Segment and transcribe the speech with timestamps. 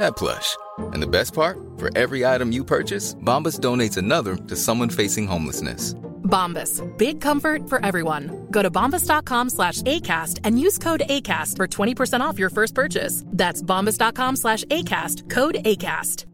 [0.00, 0.56] that plush.
[0.92, 1.58] And the best part?
[1.78, 5.94] For every item you purchase, Bombas donates another to someone facing homelessness.
[6.24, 6.82] Bombas.
[6.96, 8.46] Big comfort for everyone.
[8.50, 13.24] Go to bombas.com slash ACAST and use code ACAST for 20% off your first purchase.
[13.26, 15.28] That's bombas.com slash ACAST.
[15.28, 16.26] Code ACAST.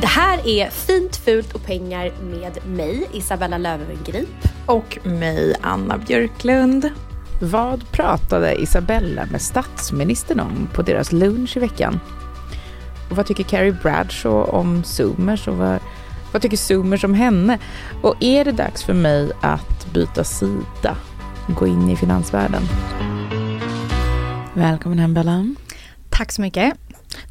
[0.00, 4.28] Det här är Fint, fult och pengar med mig, Isabella Löwengrip.
[4.66, 6.90] Och mig, Anna Björklund.
[7.40, 12.00] Vad pratade Isabella med statsministern om på deras lunch i veckan?
[13.10, 15.78] Och vad tycker Carrie Bradshaw om Zoomers och vad,
[16.32, 17.58] vad tycker Zoomers om henne?
[18.02, 20.96] Och är det dags för mig att byta sida?
[21.48, 22.62] Gå in i finansvärlden?
[24.54, 25.54] Välkommen hem Bella.
[26.10, 26.74] Tack så mycket.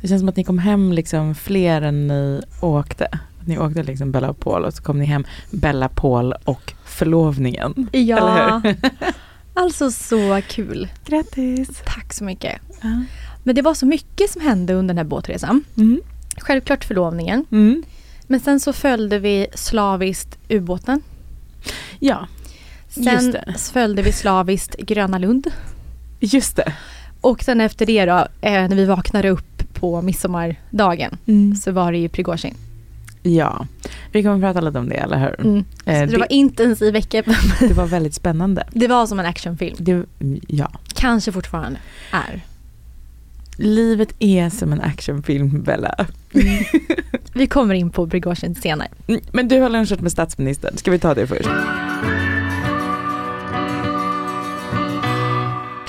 [0.01, 3.07] Det känns som att ni kom hem liksom fler än ni åkte.
[3.45, 7.89] Ni åkte liksom Bella och Paul och så kom ni hem Bella, Paul och förlovningen.
[7.91, 8.75] Ja, Eller hur?
[9.55, 10.87] alltså så kul.
[11.05, 11.69] Grattis!
[11.85, 12.61] Tack så mycket.
[12.81, 13.03] Ja.
[13.43, 15.63] Men det var så mycket som hände under den här båtresan.
[15.77, 16.01] Mm.
[16.37, 17.45] Självklart förlovningen.
[17.51, 17.83] Mm.
[18.27, 21.01] Men sen så följde vi slaviskt ubåten.
[21.99, 22.27] Ja,
[22.89, 23.55] Sen Just det.
[23.73, 25.51] följde vi slaviskt Gröna Lund.
[26.19, 26.73] just det.
[27.21, 31.55] Och sen efter det då, eh, när vi vaknade upp på midsommardagen Mm.
[31.55, 32.55] så var det ju Prigozjin.
[33.27, 33.67] Ja,
[34.11, 35.41] vi kommer prata lite om det, eller hur?
[35.41, 35.57] Mm.
[35.85, 37.23] Eh, det, det, var intensiv vecka.
[37.59, 38.63] det var väldigt spännande.
[38.71, 39.75] det var som en actionfilm.
[39.79, 40.05] Det,
[40.47, 40.71] ja.
[40.93, 41.79] Kanske fortfarande
[42.11, 42.41] är.
[43.57, 46.07] Livet är som en actionfilm, Bella.
[47.33, 48.87] Vi kommer in på Prigozjin senare.
[49.07, 51.49] Mm, Men du har lunchat med statsministern, ska vi ta det först?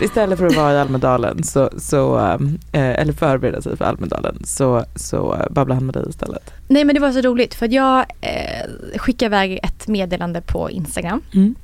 [0.00, 4.38] Istället för att vara i Almedalen, så, så, um, eh, eller förbereda sig för Almedalen,
[4.44, 6.50] så, så babblar han med dig istället.
[6.68, 10.70] Nej men det var så roligt för att jag eh, skickade iväg ett meddelande på
[10.70, 11.22] Instagram.
[11.34, 11.54] Mm.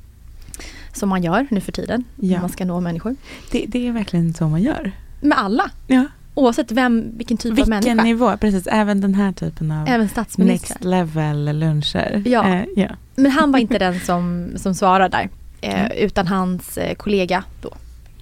[0.93, 2.03] Som man gör nu för tiden.
[2.15, 2.33] Ja.
[2.33, 3.15] När man ska nå människor.
[3.51, 4.91] Det, det är verkligen så man gör.
[5.21, 5.71] Med alla.
[5.87, 6.05] Ja.
[6.35, 8.03] Oavsett vem, vilken typ av Vilken människa.
[8.03, 12.21] nivå, precis, även den här typen av Även next level luncher.
[12.25, 12.47] Ja.
[12.47, 12.87] Eh, ja.
[13.15, 15.29] Men han var inte den som, som svarade där.
[15.61, 15.91] Eh, Mm.
[15.97, 17.69] utan hans eh, kollega då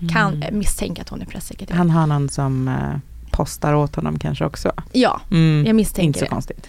[0.09, 0.57] kan Mm.
[0.59, 1.77] misstänka att hon är pressekreterare.
[1.77, 2.97] Han har någon som eh,
[3.31, 4.71] postar åt honom kanske också.
[4.91, 5.63] Ja, Mm.
[5.67, 6.29] jag misstänker Inte så det.
[6.29, 6.67] konstigt.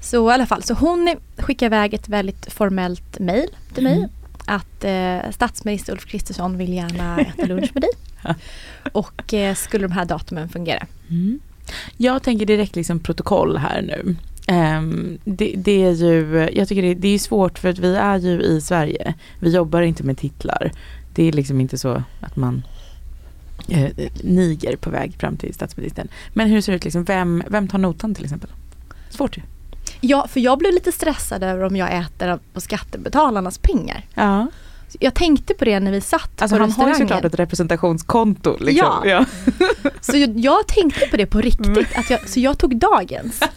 [0.00, 3.96] Så i alla fall, så hon skickade iväg ett väldigt formellt mejl till mig.
[3.96, 4.10] Mm.
[4.46, 7.90] Att eh, statsminister Ulf Kristersson vill gärna äta lunch med dig.
[8.92, 10.86] Och eh, skulle de här datumen fungera?
[11.10, 11.40] Mm.
[11.96, 14.16] Jag tänker direkt liksom protokoll här nu.
[14.46, 18.18] Ehm, det, det är ju, jag tycker det, det är svårt för att vi är
[18.18, 19.14] ju i Sverige.
[19.40, 20.72] Vi jobbar inte med titlar.
[21.14, 22.62] Det är liksom inte så att man
[23.68, 23.90] eh,
[24.22, 26.08] niger på väg fram till statsministern.
[26.32, 28.50] Men hur ser det ut liksom, vem, vem tar notan till exempel?
[29.10, 29.42] Svårt ju.
[30.00, 34.06] Ja, för jag blev lite stressad över om jag äter på skattebetalarnas pengar.
[34.14, 34.46] Ja.
[35.00, 36.98] Jag tänkte på det när vi satt Alltså på han har ju restaurangen.
[37.08, 38.56] såklart ett representationskonto.
[38.60, 39.02] Liksom.
[39.04, 39.24] Ja.
[40.00, 41.66] Så jag, jag tänkte på det på riktigt.
[41.66, 41.84] Mm.
[41.96, 43.40] Att jag, så jag tog dagens.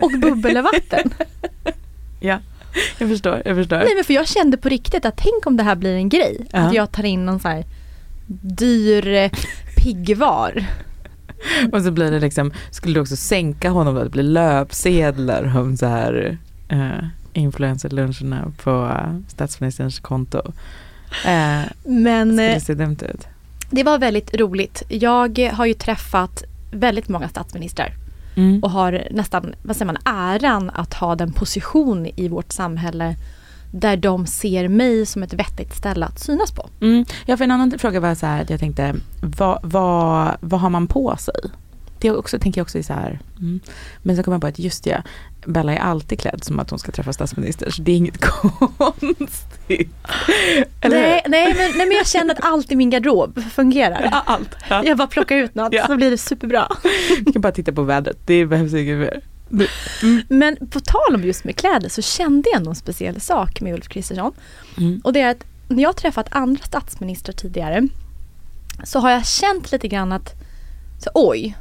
[0.00, 1.10] Och bubbelvatten.
[2.20, 2.38] ja.
[2.98, 3.76] Jag förstår, jag förstår.
[3.76, 6.46] Nej men för jag kände på riktigt att tänk om det här blir en grej.
[6.50, 6.58] Ja.
[6.58, 7.64] Att jag tar in någon så här
[8.42, 9.30] dyr eh,
[9.76, 10.64] piggvar.
[11.72, 14.04] Och så blir det liksom, skulle du också sänka honom då?
[14.04, 16.38] Det blir löpsedlar om så här
[16.72, 20.38] uh, influencerluncherna på eh, statsministerns konto.
[21.26, 23.26] Uh, Men eh, det se dumt ut?
[23.70, 24.82] det var väldigt roligt.
[24.88, 27.94] Jag har ju träffat väldigt många statsministrar.
[28.34, 28.62] Mm.
[28.62, 33.16] och har nästan, vad säger man, äran att ha den position i vårt samhälle
[33.72, 36.68] där de ser mig som ett vettigt ställe att synas på.
[36.80, 37.04] Mm.
[37.26, 40.86] Ja, för en annan fråga var så här jag tänkte, vad, vad, vad har man
[40.86, 41.34] på sig?
[42.00, 43.60] Det också, tänker jag också är så här, mm.
[44.02, 45.02] men så kommer jag på att just det,
[45.46, 49.94] Bella är alltid klädd som att hon ska träffa statsminister, så det är inget konstigt.
[50.80, 54.08] Eller Nej, nej, men, nej men jag känner att allt i min garderob fungerar.
[54.12, 54.56] Ja, allt.
[54.68, 54.84] Ja.
[54.84, 55.86] Jag bara plockar ut något Ja.
[55.86, 56.68] så blir det superbra.
[57.24, 59.20] Du kan bara titta på vädret, det behövs inget mer.
[60.28, 63.88] Men på tal om just med kläder så kände jag en speciell sak med Ulf
[63.88, 64.32] Kristersson.
[64.78, 65.00] Mm.
[65.04, 67.88] Och det är att när jag har träffat andra statsministrar tidigare
[68.84, 70.34] så har jag känt lite grann att
[70.98, 71.56] så, oj,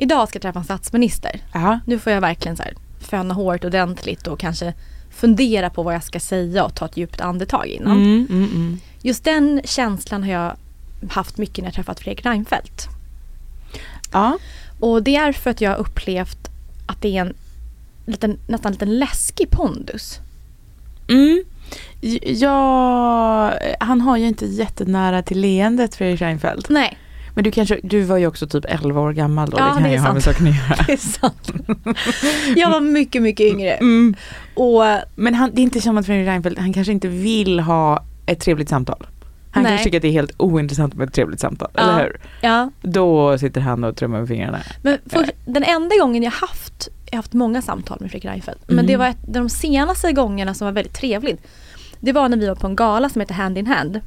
[0.00, 1.40] idag ska jag träffa en statsminister.
[1.52, 1.80] Ja.
[1.86, 4.74] Nu får jag verkligen så här, föna håret ordentligt och kanske
[5.10, 7.96] fundera på vad jag ska säga och ta ett djupt andetag innan.
[7.96, 8.78] Mm, mm, mm.
[9.02, 10.56] Just den känslan har jag
[11.10, 12.88] haft mycket när jag träffat Fredrik Reinfeldt.
[14.12, 14.38] Ja.
[14.80, 16.48] Och det är för att jag har upplevt
[16.86, 17.34] att det är en
[18.06, 20.18] liten, nästan liten läskig pondus.
[21.08, 21.44] Mm.
[22.22, 26.68] Ja, han har ju inte jättenära till leendet Fredrik Reinfeldt.
[26.68, 26.98] Nej,
[27.34, 29.82] Men du kanske, du var ju också typ 11 år gammal då, Ja, det kan
[29.82, 30.36] det ju ha med sant.
[30.36, 30.76] saken att göra.
[30.86, 31.52] det är sant.
[32.56, 33.70] jag var mycket, mycket yngre.
[33.72, 34.14] Mm.
[34.54, 34.82] Och
[35.14, 38.40] Men han, det är inte som att Fredrik Reinfeldt, han kanske inte vill ha ett
[38.40, 39.06] trevligt samtal.
[39.52, 39.70] Han Nej.
[39.70, 41.82] kanske tycker att det är helt ointressant med ett trevligt samtal, Ja.
[41.82, 42.20] eller hur?
[42.40, 44.58] ja, Då sitter han och trummar med fingrarna.
[44.82, 48.74] men för, den enda gången jag haft, jag haft många samtal med Fredrik Reinfeldt, men
[48.78, 48.86] Mm.
[48.86, 51.46] det var ett, de senaste gångerna som var väldigt trevligt.
[52.00, 54.00] Det var när vi var på en gala som heter Hand in Hand.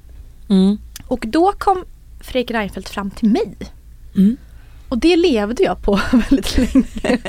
[0.49, 0.77] Mm.
[1.07, 1.85] Och då kom
[2.23, 3.55] Fredrik Reinfeldt fram till mig.
[4.15, 4.37] Mm.
[4.89, 7.19] Och det levde jag på väldigt länge.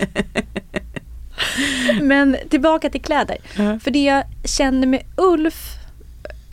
[2.02, 3.36] Men tillbaka till kläder.
[3.56, 3.78] Ja.
[3.78, 5.78] För det jag känner med Ulf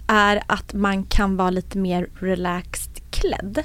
[0.07, 3.63] är att man kan vara lite mer relaxed klädd.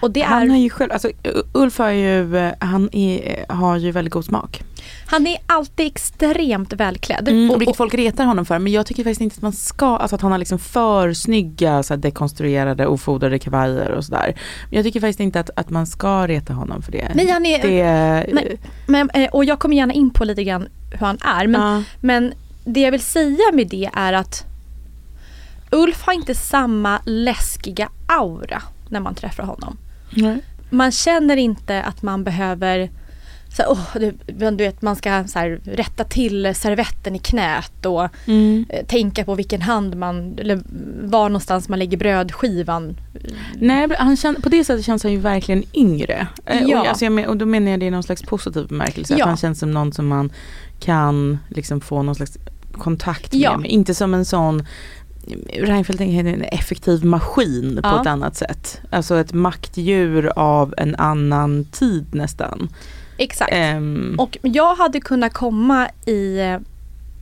[0.00, 1.10] Och det Han är, har ju själv, alltså
[1.52, 4.62] Ulf har ju, eh, han är, har ju väldigt god smak.
[5.06, 7.28] Han är alltid extremt välklädd.
[7.28, 8.58] Mm, och, vilket och, folk retar honom för.
[8.58, 11.82] Men jag tycker faktiskt inte att man ska, alltså att han har liksom för snygga
[11.82, 14.34] så här, dekonstruerade ofodrade kavajer och sådär.
[14.70, 17.12] Men jag tycker faktiskt inte att, att man ska reta honom för det.
[17.14, 18.58] nej, han är, det Nej.
[18.86, 21.46] men, eh, och jag kommer gärna in på lite grann hur han är.
[21.46, 21.82] Men, ja.
[22.00, 22.32] men
[22.64, 24.44] det jag vill säga med det är att
[25.70, 29.78] Ulf har inte samma läskiga aura när man träffar honom.
[30.10, 30.38] Nej.
[30.70, 32.90] Man känner inte att man behöver
[33.56, 34.14] så, här, åh, du,
[34.50, 38.66] du vet, man ska så här, rätta till servetten i knät och Mm.
[38.68, 40.60] eh, tänka på vilken hand man, eller
[41.02, 42.96] var någonstans man lägger brödskivan.
[43.54, 46.26] Nej, han känner, på det sättet känns han ju verkligen yngre.
[46.46, 46.80] Eh, Ja.
[46.80, 49.14] Och, alltså, jag och då menar jag det i någon slags positiv bemärkelse.
[49.18, 49.24] Ja.
[49.24, 50.32] Att han känns som någon som man
[50.80, 52.38] kan liksom få någon slags
[52.72, 53.40] kontakt med.
[53.40, 53.56] Ja.
[53.56, 54.66] Men inte som en sån
[55.54, 58.00] Reinfeldt är en effektiv maskin på Ja.
[58.00, 58.80] ett annat sätt.
[58.90, 62.68] Alltså ett maktdjur av en annan tid nästan.
[63.18, 63.52] Exakt.
[63.52, 66.58] Ehm, Och jag hade kunnat komma i eh,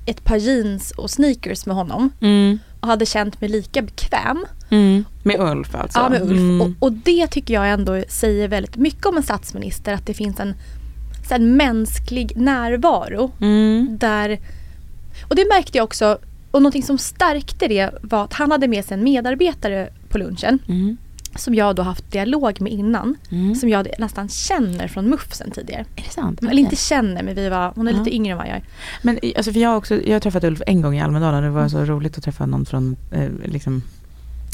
[0.06, 4.44] ett par jeans och sneakers med honom mm, och hade känt mig lika bekväm.
[4.70, 5.98] mm, med Ulf alltså.
[5.98, 6.30] Ja, med Ulf.
[6.40, 6.60] Mm.
[6.60, 10.40] Och, och det tycker jag ändå säger väldigt mycket om en statsminister, att det finns
[10.40, 10.54] en,
[11.30, 13.96] en mänsklig närvaro Mm.
[14.00, 14.38] där...
[15.28, 16.18] Och det märkte jag också,
[16.50, 20.58] och någonting som stärkte det var att han hade med sig en medarbetare på lunchen
[20.68, 20.96] Mm.
[21.36, 23.54] Som jag då haft dialog med innan, Mm.
[23.54, 25.84] som jag nästan känner från MUF sen tidigare.
[25.96, 26.42] Är det sant?
[26.42, 27.98] Eller inte känner, men vi var, hon är Ja.
[27.98, 28.62] lite yngre än vad jag är.
[29.02, 31.42] Men alltså för jag, också, jag har träffat Ulf en gång i Almedalen.
[31.42, 33.82] Det var så roligt att träffa någon från, eh, liksom,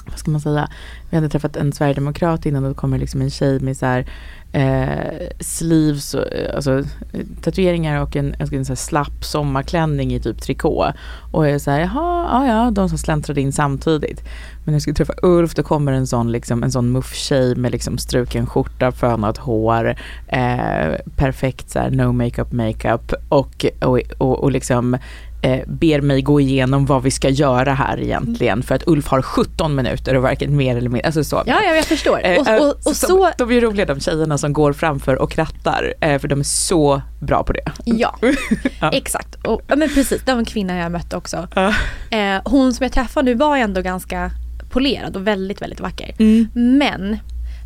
[0.09, 0.69] vad ska man säga,
[1.11, 4.07] vi hade träffat en sverigedemokrat innan och då kommer liksom en tjej med så här,
[4.53, 6.79] eh, sleeves, eh, alltså
[7.13, 10.93] eh, tatueringar och en, en, en så här slapp sommarklänning i typ trikå.
[11.31, 14.23] Och jag är jaha, ja ja, de som släntrade in samtidigt.
[14.65, 17.73] Men när jag skulle träffa Ulf då kommer en sån, liksom, en sån muff-tjej med
[17.73, 19.95] liksom struken skjorta, fönat hår,
[20.29, 24.97] eh, perfekt så här, no makeup makeup och, och, och, och liksom
[25.43, 29.23] eh, ber mig gå igenom vad vi ska göra här egentligen för att Ulf har
[29.23, 31.43] 17 minuter och varken mer eller mindre, alltså så.
[31.47, 32.21] Ja, ja jag förstår.
[32.25, 35.17] Eh, Och, eh, och, och så, så, De är roliga de tjejerna som går framför
[35.23, 37.73] och krattar eh, för de är så bra på det.
[37.85, 38.17] ja,
[38.81, 38.91] Ja.
[38.93, 39.35] exakt.
[39.45, 41.49] Och, men precis, det var en kvinna jag mötte också.
[41.55, 41.75] Ja.
[42.11, 44.31] Eh, hon som jag träffade nu var ändå ganska
[44.71, 46.15] polerad och väldigt, väldigt vacker.
[46.19, 46.49] Mm.
[46.79, 47.19] Men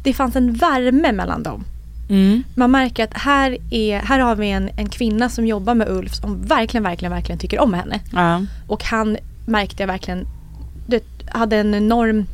[0.05, 1.65] det fanns en värme mellan dem.
[2.09, 2.45] Mm.
[2.55, 6.15] Man märker att här, är, här har vi en, en kvinna som jobbar med Ulf
[6.15, 8.01] som verkligen, verkligen, verkligen tycker om henne.
[8.13, 8.43] Ja.
[8.69, 10.27] Och han märkte jag verkligen,
[10.87, 12.27] det hade en enorm,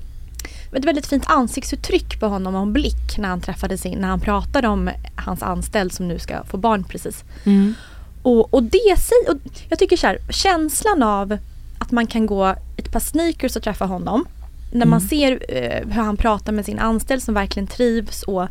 [0.76, 4.20] ett väldigt fint ansiktsuttryck på honom och en blick när han träffade sin, när han
[4.20, 7.24] pratade om hans anställd som nu ska få barn precis.
[7.44, 7.74] Mm.
[8.22, 8.96] Och, och det
[9.28, 9.36] och
[9.68, 11.38] jag tycker så här, känslan av
[11.78, 14.24] att man kan gå ett par sneakers och träffa honom.
[14.72, 15.08] När man Mm.
[15.08, 18.48] ser eh, hur han pratar med sin anställd som verkligen trivs och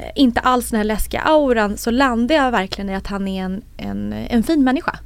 [0.00, 3.44] Eh, inte alls den här läskiga auran så landar jag verkligen i att han är
[3.44, 4.98] en, en, en fin människa.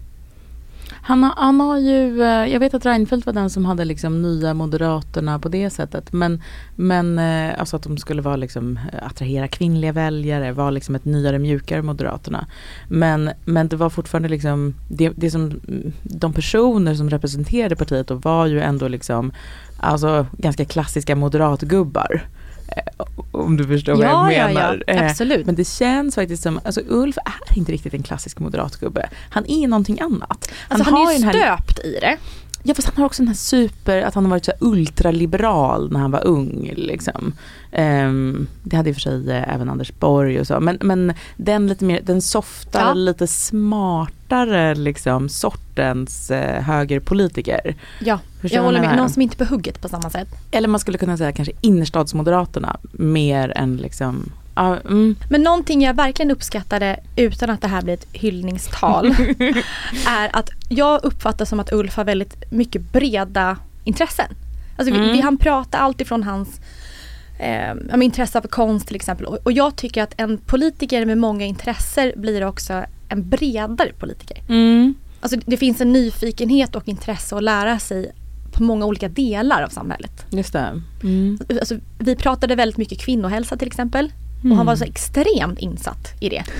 [1.07, 4.23] Han har, han har ju, eh, jag vet att Reinfeldt var den som hade liksom
[4.23, 6.13] nya Moderaterna på det sättet.
[6.13, 6.43] Men,
[6.77, 11.39] men eh, alltså att de skulle vara liksom, attrahera kvinnliga väljare, vara liksom ett nyare,
[11.39, 12.47] mjukare Moderaterna.
[12.89, 18.09] Men, men det var fortfarande liksom, det, det som, mm, de personer som representerade partiet
[18.09, 19.33] då var ju ändå liksom,
[19.81, 22.23] alltså ganska klassiska moderatgubbar.
[22.77, 24.55] Eh, Om du förstår Ja, vad ja, jag ja.
[24.55, 24.85] menar.
[24.87, 25.47] Eh, Absolut.
[25.47, 29.09] Men det känns faktiskt som, alltså Ulf är inte riktigt en klassisk moderatgubbe.
[29.31, 30.51] Han är någonting annat.
[30.69, 32.17] Alltså han, har är ju här- stöpt i det.
[32.67, 36.01] Ja fast han har också den här super, att han har varit så ultraliberal när
[36.01, 36.73] han var ung.
[36.77, 37.33] Liksom.
[37.73, 40.61] Ehm, det hade i och för sig eh, även Anders Borg och så.
[40.61, 42.95] Men, men den lite mer, den softare, Ja.
[42.95, 43.27] lite
[44.35, 47.75] smartare liksom, sortens eh, högerpolitiker.
[48.01, 48.97] Ja, Förstår jag håller med.
[48.97, 50.29] Någon som inte är på hugget på samma sätt.
[50.51, 55.17] Eller man skulle kunna säga kanske innerstadsmoderaterna mer än liksom, ja, mm.
[55.31, 59.07] Men någonting jag verkligen uppskattade utan att det här blir ett hyllningstal
[60.09, 64.27] är att jag uppfattar som att Ulf har väldigt mycket breda intressen.
[64.77, 65.13] Alltså vi, Mm.
[65.13, 66.61] vi han pratar allt ifrån hans
[67.39, 69.27] eh, intresse för konst till exempel.
[69.27, 72.85] Och, jag tycker att en politiker med många intressen blir också
[73.17, 74.43] en bredare politiker.
[74.49, 74.95] Mm.
[75.21, 78.13] Alltså det finns en nyfikenhet och intresse att lära sig
[78.53, 80.27] på många olika delar av samhället.
[80.31, 80.83] Just det.
[81.03, 81.39] Mm.
[81.61, 84.13] Alltså, vi pratade väldigt mycket kvinnohälsa till exempel.
[84.39, 84.57] Och Mm.
[84.57, 86.45] han var så extremt insatt i det.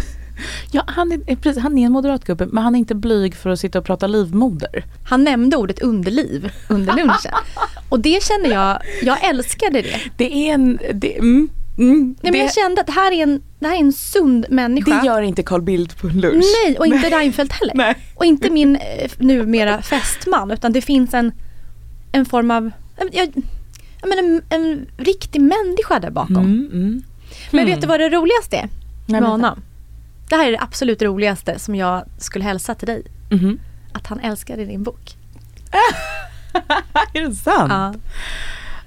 [0.71, 3.51] Ja, han är, eh, precis, han är en moderatgubbe men han är inte blyg för
[3.51, 4.85] att sitta och prata livmoder.
[5.05, 7.33] Han nämnde ordet underliv under lunchen.
[7.89, 10.01] Och det känner jag, jag älskade det.
[10.17, 13.43] Det är en, det, mm, mm, Nej, men jag kände att det här är en,
[13.59, 15.01] det här är en sund människa.
[15.01, 16.45] det gör inte Carl Bildt på en lunch.
[16.65, 17.75] Nej, och inte Reinfeldt heller.
[17.75, 17.97] Nej.
[18.15, 21.33] Och inte min eh, numera fästman utan det finns en,
[22.13, 22.71] en form av,
[23.13, 23.33] jag,
[24.01, 26.37] jag menar, en, en riktig människa där bakom.
[26.37, 27.03] Mm, mm.
[27.51, 28.69] Men vet du vad det roligaste är
[29.07, 29.63] Nej, med honom?
[30.29, 33.03] Det här är det absolut roligaste som jag skulle hälsa till dig.
[33.31, 33.61] Mhm.
[33.93, 35.17] Att han älskade din bok.
[37.15, 37.73] är det sant?
[37.73, 37.95] Ja.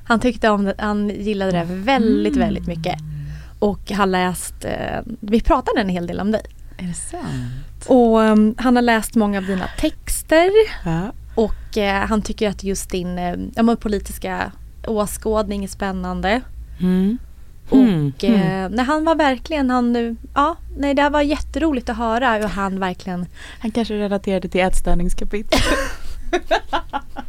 [0.08, 2.46] Han tyckte om det, han gillade det väldigt, Mm.
[2.48, 2.96] väldigt mycket.
[3.60, 6.42] Och har läst, eh, vi pratade en hel del om dig.
[6.78, 7.86] Är det sant?
[7.88, 10.50] Och um, han har läst många av dina texter
[10.86, 11.12] Ja.
[11.36, 13.16] och eh, han tycker att just din
[13.56, 14.52] men politiska
[14.88, 16.42] åskådning är spännande.
[16.80, 17.18] Mm.
[17.70, 18.14] Och Mm.
[18.22, 22.80] eh, nej, han var verkligen, han, ja, nej det var jätteroligt att höra hur han
[22.80, 23.26] verkligen
[23.60, 25.62] Han kanske relaterade till ätstörningskapitlet.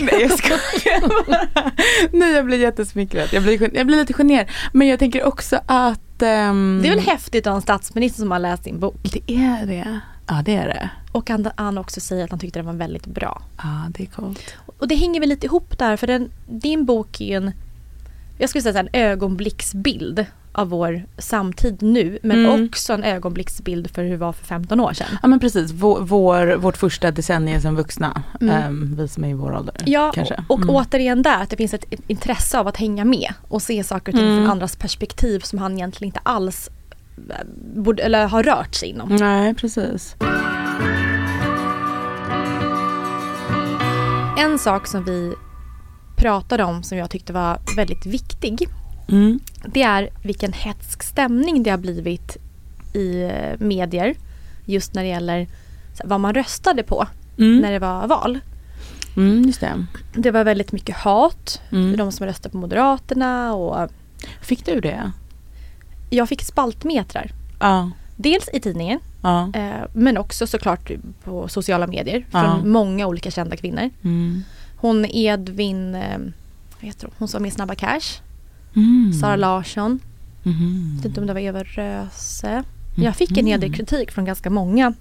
[0.00, 1.70] Nej jag skojar bara.
[2.12, 3.28] Nej jag blir jättesmickrad.
[3.32, 4.46] Jag blir, jag blir lite generad.
[4.72, 6.22] Men jag tänker också att...
[6.22, 8.96] ehm, Det är väl häftigt att ha en statsminister som har läst din bok.
[9.02, 10.00] Det är det.
[10.28, 10.90] Ja det är det.
[11.12, 13.42] Och han, han också säger att han tyckte den var väldigt bra.
[13.62, 14.54] Ja det är coolt.
[14.78, 17.52] Och det hänger väl lite ihop där för den, din bok är ju en,
[18.38, 22.64] jag skulle säga en ögonblicksbild av vår samtid nu men Mm.
[22.66, 25.06] också en ögonblicksbild för hur det var för 15 år sedan.
[25.22, 28.22] Ja men precis, vår, vår, vårt första decennium som vuxna.
[28.40, 28.54] Mm.
[28.54, 29.74] Ehm, vi som är i vår ålder.
[29.86, 30.34] Ja, kanske.
[30.48, 30.74] och, och Mm.
[30.76, 34.18] återigen där att det finns ett, intresse av att hänga med och se saker och
[34.18, 34.38] ting Mm.
[34.44, 36.70] från andras perspektiv som han egentligen inte alls
[37.30, 37.34] eh,
[37.74, 39.08] borde, eller har rört sig inom.
[39.16, 40.16] Nej precis.
[44.38, 45.34] En sak som vi
[46.16, 48.68] pratade om som jag tyckte var väldigt viktig
[49.10, 49.40] Mm.
[49.66, 52.36] det är vilken hetsk stämning det har blivit
[52.94, 54.14] i eh, medier
[54.64, 55.48] just när det gäller
[56.04, 57.06] vad man röstade på
[57.38, 57.58] Mm.
[57.60, 58.38] när det var val.
[59.16, 59.86] Mm, det.
[60.14, 61.60] Det var väldigt mycket hat.
[61.72, 61.96] Mm.
[61.96, 63.90] De som röstade på Moderaterna och
[64.40, 65.12] Fick du det?
[66.10, 67.30] jag fick spaltmetrar.
[67.60, 67.90] Ja.
[68.16, 69.50] Dels i tidningen ja.
[69.54, 70.90] eh, men också såklart
[71.24, 72.40] på sociala medier Ja.
[72.40, 73.90] från många olika kända kvinnor.
[74.02, 74.42] Mm.
[74.76, 76.18] Hon Edvin, eh,
[76.80, 78.20] vad heter hon, hon som är med i Snabba Cash.
[78.76, 79.12] Mm.
[79.12, 80.00] Sara Larsson.
[80.42, 80.88] Mhm.
[80.90, 82.62] Jag vet inte om det var Eva Röse.
[82.96, 84.94] Jag fick en hel del kritik från ganska många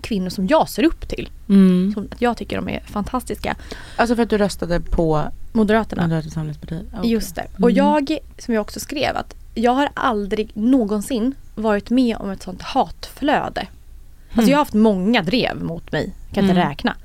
[0.00, 1.30] kvinnor som jag ser upp till.
[1.48, 1.92] Mm.
[1.94, 3.56] Som att jag tycker de är fantastiska.
[3.96, 6.02] Alltså för att du röstade på Moderaterna.
[6.02, 6.82] Moderata samlingspartiet?
[6.98, 7.10] Okej.
[7.10, 7.46] Just det.
[7.58, 7.74] Och Mm.
[7.76, 12.62] jag, som jag också skrev, att jag har aldrig någonsin varit med om ett sånt
[12.62, 13.66] hatflöde.
[14.34, 16.68] Alltså jag har haft många drev mot mig, kan inte Mm.
[16.68, 16.96] räkna.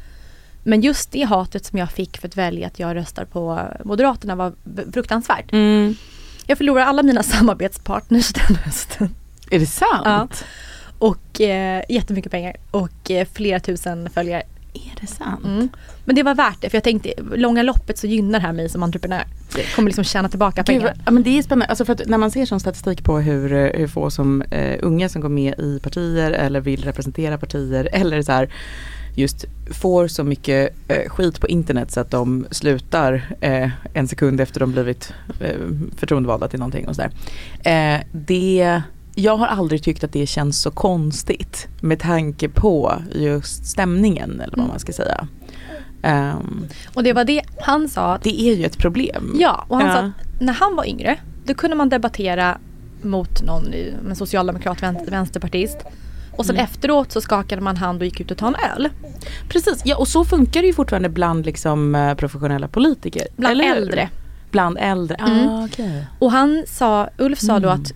[0.68, 4.36] Men just det hatet som jag fick för att välja att jag röstar på Moderaterna
[4.36, 4.54] var
[4.94, 5.52] fruktansvärt.
[5.52, 5.96] Mm.
[6.46, 9.16] Jag förlorade alla mina samarbetspartners den hösten.
[9.52, 10.46] Är det sant?
[11.00, 14.44] Och eh, jättemycket pengar och eh, flera tusen följare.
[14.74, 15.46] Är det sant?
[15.46, 15.70] Mm.
[16.06, 18.70] Men det var värt det för jag tänkte långa loppet så gynnar det här mig
[18.70, 19.24] som entreprenör.
[19.58, 20.94] Jag kommer liksom tjäna tillbaka Gud, pengar.
[21.06, 23.80] ja, men det är spännande, alltså för när man ser sån statistik på hur, eh,
[23.80, 28.22] hur få som eh, unga som går med i partier eller vill representera partier eller
[28.22, 28.50] så här
[29.18, 34.42] just får så mycket eh, skit på internet så att de slutar eh, en sekund
[34.42, 35.56] efter de blivit eh,
[35.98, 37.12] förtroendevalda till någonting och sådär.
[37.64, 38.82] Eh, det
[39.16, 44.52] jag har aldrig tyckt att det känns så konstigt med tanke på just stämningen eller
[44.52, 44.68] vad Mm.
[44.68, 45.28] man ska säga.
[46.02, 48.18] Ehm, Och det var det han sa.
[48.24, 49.36] det är ju ett problem.
[49.40, 49.94] Ja, och han Ja.
[49.94, 52.58] sa att när han var yngre då kunde man debattera
[53.02, 53.74] mot någon
[54.10, 55.78] en socialdemokrat, vän- vänsterpartist.
[56.38, 56.64] Och sen Mm.
[56.64, 58.90] efteråt så skakade man hand och gick ut och tog en öl.
[59.50, 63.28] Precis, ja, och så funkar det ju fortfarande bland liksom, eh, professionella politiker.
[63.36, 64.10] Bland äldre.
[64.52, 65.50] Bland äldre, Mm.
[65.50, 66.06] ah, okej.
[66.20, 67.82] Och han sa, Ulf sa då Mm.
[67.82, 67.92] att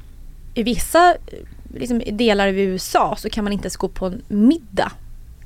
[0.53, 1.15] i vissa
[1.73, 4.91] liksom, delar av USA så kan man inte ens gå på en middag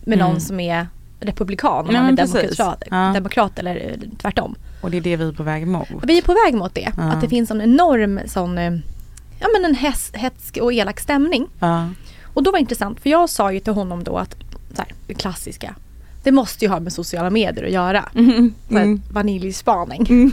[0.06, 0.28] med Mm.
[0.30, 0.88] någon som är
[1.20, 3.12] republikan om man är demokrat, Ja.
[3.14, 4.56] demokrat eller eh, tvärtom.
[4.82, 5.88] Och det är det vi är på väg mot.
[6.04, 6.92] Vi är på väg mot det.
[6.98, 7.04] Ja.
[7.04, 8.74] Att det finns en enorm sån, eh,
[9.40, 9.76] ja men en
[10.14, 11.48] hetsk och elak stämning.
[12.34, 14.36] Och då var det intressant för jag sa ju till honom då att,
[14.76, 15.76] så här, det klassiska,
[16.24, 18.10] det måste ju ha med sociala medier att göra.
[18.16, 18.54] Mm.
[18.70, 19.02] Mm.
[19.12, 20.06] Vaniljspaning.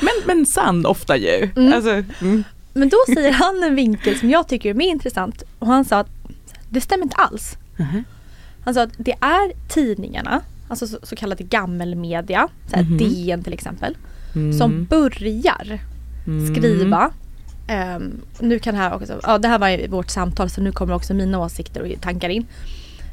[0.00, 1.50] men, men sann ofta ju.
[1.56, 1.72] Mm.
[1.72, 1.90] Alltså,
[2.24, 2.44] mm.
[2.72, 5.42] Men då säger han en vinkel som jag tycker är mer intressant.
[5.58, 6.08] Och han sa att
[6.70, 7.56] det stämmer inte alls.
[7.76, 8.04] Mhm.
[8.64, 12.98] Han sa att det är tidningarna, alltså så, så kallade gammelmedia, så här Mhm.
[12.98, 13.96] DN till exempel,
[14.34, 14.58] Mm.
[14.58, 15.78] som börjar
[16.26, 16.54] Mm.
[16.56, 17.10] skriva.
[17.68, 21.14] Ehm, nu kan här också, ja det här var vårt samtal så nu kommer också
[21.14, 22.46] mina åsikter och tankar in.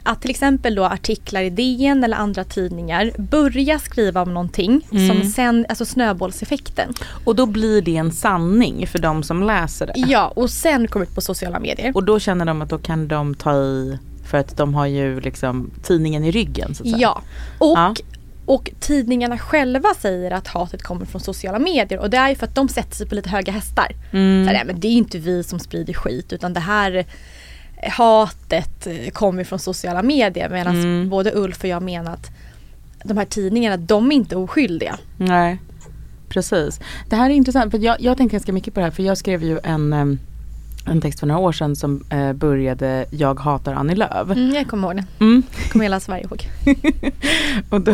[0.07, 5.07] Att till exempel då artiklar i DN eller andra tidningar börjar skriva om någonting Mm.
[5.07, 6.93] som sen, alltså snöbollseffekten.
[7.25, 9.93] Och då blir det en sanning för de som läser det.
[9.95, 11.91] Ja och sen kommer ut på sociala medier.
[11.95, 15.19] Och då känner de att då kan de ta i för att de har ju
[15.19, 16.97] liksom tidningen i ryggen så att säga.
[16.97, 17.21] Ja,
[17.57, 17.95] och, Ja.
[18.45, 22.45] Och tidningarna själva säger att hatet kommer från sociala medier och det är ju för
[22.47, 23.87] att de sätter sig på lite höga hästar.
[24.11, 24.47] Mm.
[24.47, 28.87] Så här, men det är inte vi som sprider skit utan det här eh, hatet
[28.87, 31.09] eh, kommer från sociala medier medan Mm.
[31.09, 32.31] både Ulf och jag menar att
[33.03, 34.97] de här tidningarna, de är inte oskyldiga.
[35.17, 35.57] Nej,
[36.29, 36.79] precis.
[37.09, 39.03] Det här är intressant för jag, jag har tänkt ganska mycket på det här för
[39.03, 40.19] jag skrev ju en, em,
[40.85, 44.29] en text för några år sedan som eh, började Jag hatar Annie Lööf.
[44.29, 45.25] Mm, jag kommer ihåg det.
[45.25, 45.43] Mm.
[45.71, 46.49] kommer hela Sverige ihåg.
[47.69, 47.91] och, då,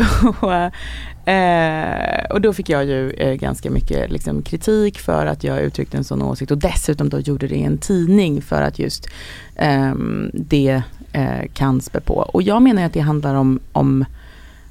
[1.32, 5.96] eh, och då fick jag ju eh, ganska mycket liksom, kritik för att jag uttryckte
[5.96, 9.08] en sån åsikt och dessutom då gjorde det i en tidning för att just
[9.56, 12.14] ehm, det eh, kan spä på.
[12.14, 14.04] Och jag menar att det handlar om, om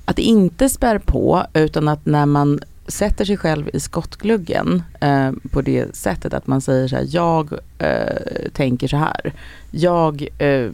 [0.06, 5.32] att det inte spär på utan att när man sätter sig själv i skottgluggen eh,
[5.52, 9.34] på det sättet att man säger så här, jag eh, tänker så här.
[9.72, 10.70] Jag eh,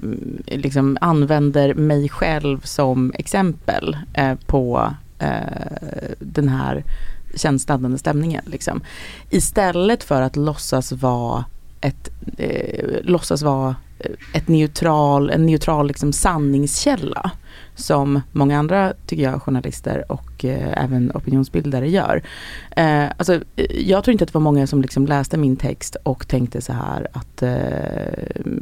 [0.46, 6.84] liksom använder mig själv som exempel eh, på eh, den här
[7.36, 8.44] känslan, stämningen.
[8.46, 8.82] Liksom.
[9.30, 11.46] Istället för att låtsas vara
[11.82, 13.76] ett, eh, låtsas vara
[14.34, 17.32] ett neutral, en neutral liksom sanningskälla
[17.76, 22.24] som många andra, tycker jag, journalister och eh, även opinionsbildare gör.
[22.76, 25.96] Eh, alltså, eh, jag tror inte att det var många som liksom läste min text
[26.04, 27.52] och tänkte så här att eh,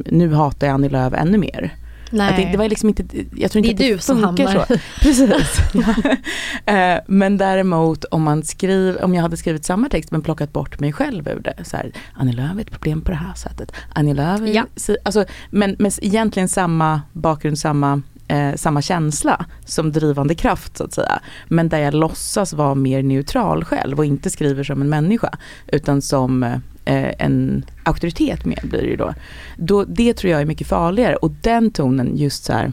[0.06, 1.74] nu hatar jag Annie Lööf ännu mer.
[2.10, 3.04] Att det, det var liksom inte,
[3.36, 4.66] jag tror inte Det är att du som funkar hamnar.
[4.66, 4.74] så.
[5.00, 5.60] Precis.
[6.66, 10.80] eh, men däremot om man skriver, om jag hade skrivit samma text men plockat bort
[10.80, 11.54] mig själv ur det.
[11.64, 13.72] Så här, Annie Lööf är ett problem på det här sättet.
[13.94, 14.64] Annie Lööf är, Ja.
[14.76, 20.84] si- alltså, men, men egentligen samma bakgrund, samma Eh, samma känsla som drivande kraft så
[20.84, 21.20] att säga.
[21.48, 25.30] Men där jag låtsas vara mer neutral själv och inte skriver som en människa
[25.66, 29.14] utan som eh, en auktoritet mer blir det ju då.
[29.56, 29.84] då.
[29.84, 32.72] Det tror jag är mycket farligare och den tonen just så här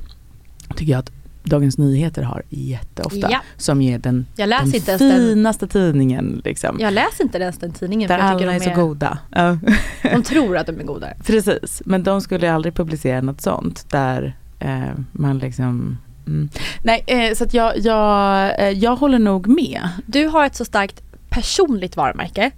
[0.75, 1.11] tycker jag att
[1.43, 3.27] Dagens Nyheter har jätteofta.
[3.31, 3.39] Ja.
[3.57, 5.11] Som ger den, Jag läser den ens den.
[5.11, 6.41] finaste tidningen.
[6.45, 6.77] Liksom.
[6.79, 8.75] Jag läser inte ens den tidningen där för jag tycker alla är de så är,
[8.75, 9.17] goda.
[9.29, 9.57] Ja.
[10.01, 11.07] de tror att de är goda.
[11.25, 15.97] Precis, men de skulle aldrig publicera något sånt där eh, man liksom
[16.27, 16.49] mm.
[16.83, 19.89] Nej, eh, så att jag, jag, eh, jag håller nog med.
[20.05, 22.51] Du har ett så starkt personligt varumärke.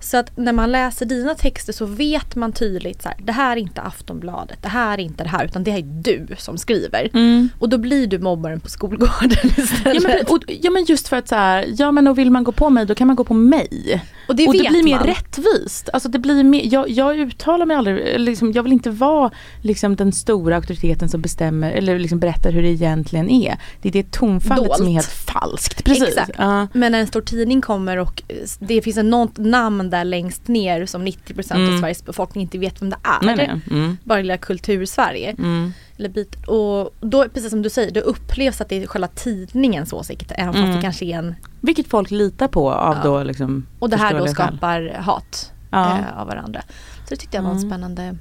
[0.00, 3.56] Så att när man läser dina texter så vet man tydligt så här, det här
[3.56, 6.58] är inte Aftonbladet, det här är inte det här utan det här är du som
[6.58, 7.10] skriver.
[7.58, 10.02] Och då blir du mobbaren på skolgården istället.
[10.02, 12.44] Ja men, och, ja men just för att så här, ja men och vill man
[12.44, 14.02] gå på mig då kan man gå på mig.
[14.30, 15.06] Och det och det blir mer man.
[15.06, 15.88] rättvist.
[15.92, 19.30] Alltså det blir mer, jag, jag uttalar mig aldrig, liksom, jag vill inte vara
[19.62, 23.58] liksom, den stora auktoriteten som bestämmer eller liksom, berättar hur det egentligen är.
[23.82, 24.94] Det är det tonfallet som är Dolt.
[24.96, 25.06] helt
[25.42, 25.84] falskt.
[25.84, 26.08] Precis.
[26.08, 26.30] Exakt.
[26.38, 26.66] Ja.
[26.72, 30.48] Men när en stor tidning kommer och eh, det finns en något namn där längst
[30.48, 31.80] ner som 90% av Mm.
[31.80, 33.26] Sveriges befolkning inte vet vem det är.
[33.26, 33.60] Nej, nej.
[33.70, 33.96] Mm.
[34.04, 35.30] Bara lilla kultursverige.
[35.38, 35.72] Mm.
[35.96, 36.36] Eller bit.
[36.46, 40.32] Och då, precis som du säger, då upplevs att det är själva tidningens åsikt.
[40.34, 40.76] Även fast Mm.
[40.76, 41.34] det kanske är en...
[41.60, 43.02] Vilket folk litar på av Ja.
[43.04, 45.98] då liksom Och det här då skapar hat Ja.
[45.98, 46.60] eh, av varandra.
[47.04, 47.70] Så det tyckte jag var en Mm.
[47.70, 48.16] spännande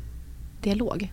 [0.62, 1.12] dialog.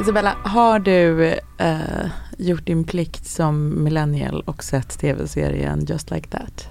[0.00, 1.24] Isabella, har du
[1.58, 2.06] eh,
[2.38, 6.68] gjort din plikt som millennial och sett tv-serien Just Like That?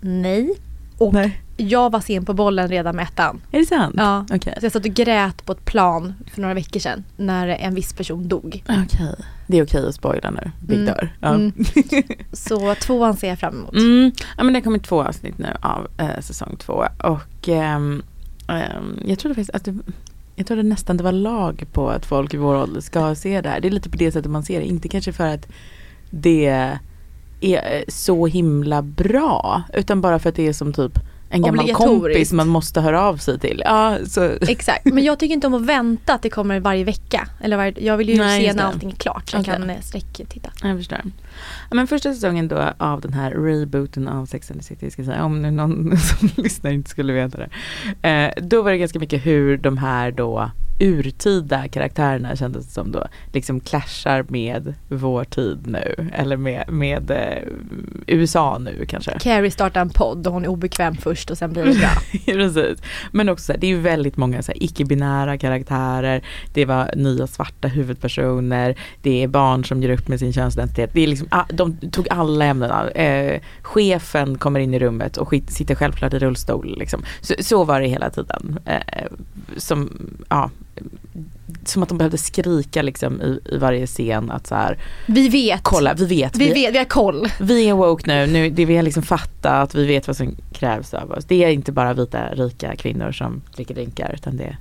[0.00, 0.54] Nej,
[1.00, 1.40] Och Nej.
[1.56, 3.40] jag var sen på bollen redan med ettan.
[3.52, 3.94] Är det sant?
[3.98, 4.24] Ja.
[4.32, 4.54] Okej.
[4.60, 7.92] Så jag satt och grät på ett plan för några veckor sedan när en viss
[7.92, 8.62] person dog.
[8.68, 9.14] Okej.
[9.46, 10.50] Det är okej att spoila nu.
[10.60, 10.86] Big Mm.
[10.86, 11.12] dör.
[11.20, 11.28] Ja.
[11.28, 11.52] Mm.
[12.32, 13.72] Så tvåan ser jag fram emot.
[13.74, 14.12] Mm.
[14.36, 18.02] Ja men det kommer två avsnitt nu av eh, säsong två och ehm,
[18.48, 19.78] ehm, jag trodde faktiskt att det,
[20.36, 23.48] jag trodde nästan det var lag på att folk i vår ålder ska se det
[23.48, 23.60] här.
[23.60, 24.66] Det är lite på det sättet man ser det.
[24.66, 25.48] Inte kanske för att
[26.10, 26.78] det
[27.40, 30.98] är så himla bra utan bara för att det är som typ
[31.32, 33.62] en gammal kompis man måste höra av sig till.
[33.64, 37.28] Ja, så, Exakt, men jag tycker inte om att vänta att det kommer varje vecka.
[37.40, 39.80] Eller varje, jag vill ju Nej, se när allting är klart så jag kan eh,
[39.80, 40.50] sträcktitta.
[40.62, 41.00] Jag förstår.
[41.70, 45.24] Men första säsongen då av den här rebooten av Sex and the City, ska säga,
[45.24, 47.48] om nu någon som lyssnar inte skulle veta det.
[48.08, 50.50] Eh, då var det ganska mycket hur de här då
[50.80, 56.10] urtida karaktärerna kändes det som då liksom clashar med vår tid nu.
[56.12, 57.48] Eller med, med eh,
[58.06, 59.18] USA nu kanske.
[59.18, 61.90] Carrie startar en podd och hon är obekväm först och sen blir det bra.
[62.34, 62.82] Precis.
[63.12, 66.22] Men också så här, det är ju väldigt många så här, icke-binära karaktärer.
[66.52, 68.74] Det var nya svarta huvudpersoner.
[69.02, 70.90] Det är barn som gör upp med sin könsidentitet.
[70.94, 72.90] Det är liksom, ah, de tog alla ämnena.
[72.90, 76.78] Eh, chefen kommer in i rummet och skit, sitter självklart i rullstol.
[76.78, 77.02] Liksom.
[77.20, 78.58] Så, så var det hela tiden.
[78.64, 79.06] Eh,
[79.56, 79.90] som,
[80.28, 80.50] ja,
[81.64, 85.60] som att de behövde skrika liksom, i, i varje scen att så här, Vi vet.
[85.62, 86.36] kolla vi vet.
[86.36, 87.28] Vi vet, vi har koll.
[87.40, 90.94] Vi är woke nu, nu det vi har liksom fattat, vi vet vad som krävs
[90.94, 91.24] av oss.
[91.24, 94.56] Det är inte bara vita rika kvinnor som dricker drinkar utan det,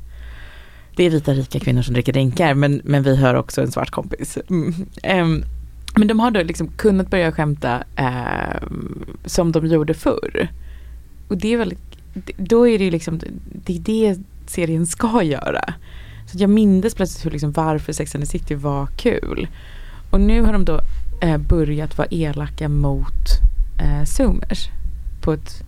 [0.95, 3.89] det är vita rika kvinnor som dricker drinkar men, men vi hör också en svart
[3.89, 4.37] kompis.
[4.49, 4.73] Mm.
[5.03, 5.43] Ehm,
[5.95, 10.47] men de har då liksom kunnat börja skämta ehm, som de gjorde förr.
[11.27, 11.79] Och det är väldigt,
[12.37, 13.19] då är det ju liksom,
[13.65, 15.73] det är det serien ska göra.
[16.31, 19.47] Så jag mindes plötsligt hur liksom varför Sex and the City var kul.
[20.09, 20.81] Och nu har de då
[21.21, 23.25] eh, börjat vara elaka mot
[23.79, 24.69] eh, zoomers
[25.21, 25.63] på ett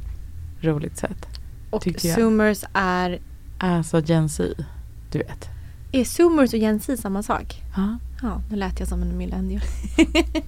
[0.61, 1.27] roligt sätt.
[1.69, 3.19] Och zoomers är,
[3.57, 4.63] Alltså Gen Z,
[5.11, 5.49] du vet.
[5.91, 7.61] är zoomers och Gen Z samma sak?
[7.75, 7.97] Ja.
[8.21, 9.61] Ja, nu lät jag som en millennial.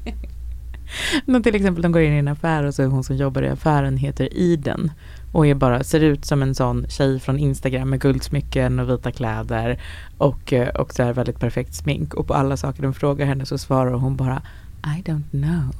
[1.25, 3.41] Men till exempel de går in i en affär och så är hon som jobbar
[3.41, 4.91] i affären heter Iden
[5.33, 9.11] och är bara, ser ut som en sån tjej från Instagram med guldsmycken och vita
[9.11, 9.79] kläder
[10.17, 13.45] och, eh, och så här väldigt perfekt smink och på alla saker de frågar henne
[13.45, 14.41] så svarar hon bara
[14.83, 15.75] I don't know.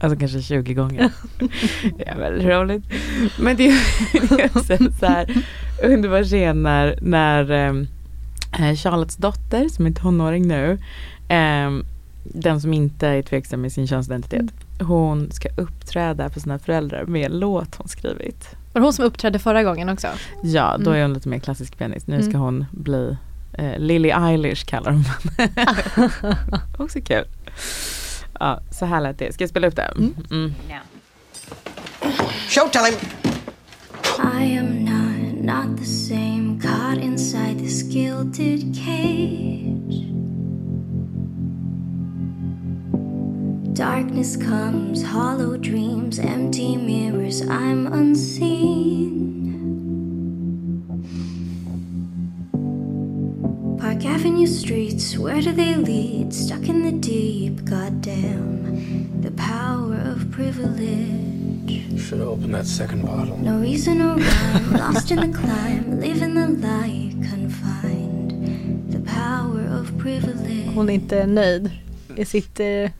[0.00, 1.10] alltså kanske 20 gånger.
[1.98, 2.84] Det är väldigt roligt.
[3.40, 5.44] Men det är det är också så här
[5.82, 10.78] underbar scen när, när eh, Charlottes dotter som är tonåring nu
[11.28, 11.84] ehm,
[12.24, 14.46] den som inte är tveksam med sin könsidentitet.
[14.80, 18.46] Hon ska uppträda för sina föräldrar med en låt hon skrivit.
[18.72, 20.06] Var det hon som uppträdde förra gången också?
[20.42, 20.98] Ja, då Mm.
[20.98, 22.06] är hon lite mer klassisk pianist.
[22.06, 22.40] Nu ska Mm.
[22.40, 23.16] hon bli
[23.52, 25.04] eh, Lily Eilish kallar de
[25.38, 26.38] henne.
[26.78, 27.24] Också kul.
[28.40, 29.34] Ja, så här lät det.
[29.34, 29.92] Ska jag spela upp det?
[30.30, 30.54] Mm.
[32.48, 32.96] Showtime!
[34.42, 38.76] I am not, not the same, caught inside this gilded
[43.82, 48.78] Darkness comes, hollow dreams, empty mirrors, I'm unseen.
[53.80, 56.32] Park Avenue streets, where do they lead?
[56.32, 59.20] Stuck in the deep, goddamn.
[59.20, 61.98] The power of privilege.
[62.00, 63.36] Should have opened that second bottle.
[63.38, 68.92] No reason or rhyme, lost in the climb, living the light, confined.
[68.92, 70.72] The power of privilege.
[70.74, 71.70] Hon är inte nöjd
[72.16, 72.90] i sitt eh,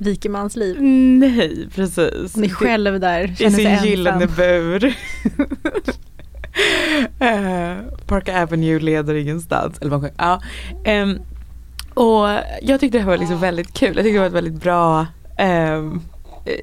[0.00, 0.82] rikemansliv.
[0.82, 2.34] Nej, precis.
[2.34, 4.36] Hon är själv där, I känner sig sin gyllene ensam.
[4.36, 4.94] bur.
[7.20, 9.78] Eh, Park Avenue leder ingenstans.
[9.80, 10.42] Eller vad ja.
[10.84, 11.18] Ehm,
[11.94, 12.28] och
[12.62, 13.96] jag tyckte det var liksom väldigt kul.
[13.96, 15.06] Jag tyckte det var ett väldigt bra
[15.38, 15.92] eh,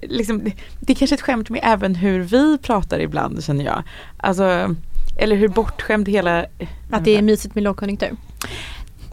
[0.01, 3.83] liksom, det, det är kanske ett skämt med även hur vi pratar ibland känner jag.
[4.17, 4.75] Alltså,
[5.17, 6.45] eller hur bortskämd hela...
[6.91, 8.11] Att det är mysigt med lågkonjunktur.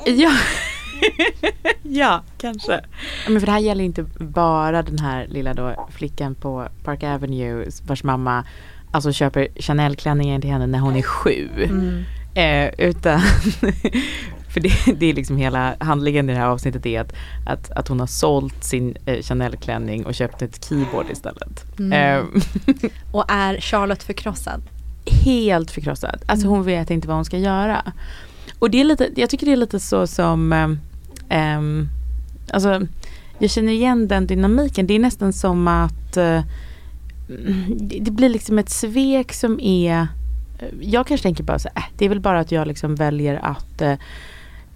[0.04, 0.32] Ja.
[1.82, 2.80] ja, kanske.
[3.28, 7.66] Men för det här gäller inte bara den här lilla då flickan på Park Avenue
[7.86, 8.44] vars mamma
[8.90, 11.48] alltså köper Chanel-klänningen till henne när hon är sju.
[11.64, 12.04] Mm.
[12.34, 13.20] Eh, utan
[14.48, 17.12] för det, det är liksom hela handlingen i det här avsnittet är att,
[17.46, 21.78] att, att hon har sålt sin eh, Chanel-klänning och köpt ett keyboard istället.
[21.78, 21.92] Mm.
[21.92, 22.42] Eh,
[23.12, 24.62] Och är Charlotte förkrossad?
[25.10, 26.22] helt förkrossad.
[26.26, 27.92] Alltså hon vet inte vad hon ska göra.
[28.58, 30.52] Och det är lite, jag tycker det är lite så som,
[31.28, 31.88] ehm,
[32.50, 32.86] alltså
[33.38, 34.86] jag känner igen den dynamiken.
[34.86, 36.40] Det är nästan som att eh,
[38.00, 40.06] det, blir liksom ett svek som är,
[40.58, 42.94] eh, jag kanske tänker bara så här, äh, det är väl bara att jag liksom
[42.94, 43.94] väljer att eh,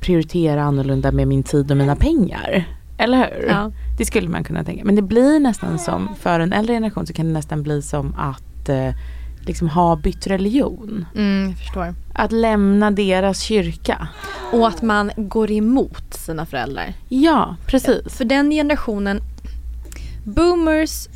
[0.01, 2.69] prioritera annorlunda med min tid och mina pengar.
[2.99, 3.49] Eller hur?
[3.49, 3.73] Ja.
[3.99, 4.85] Det skulle man kunna tänka.
[4.85, 8.15] Men det blir nästan som, för en äldre generation så kan det nästan bli som
[8.19, 8.95] att eh,
[9.47, 11.07] liksom ha bytt religion.
[11.17, 11.95] Mm, förstår.
[12.15, 14.09] Att lämna deras kyrka.
[14.53, 16.93] Och att man går emot sina föräldrar.
[17.09, 18.17] Ja, precis.
[18.17, 19.21] För den generationen,
[20.25, 21.09] boomers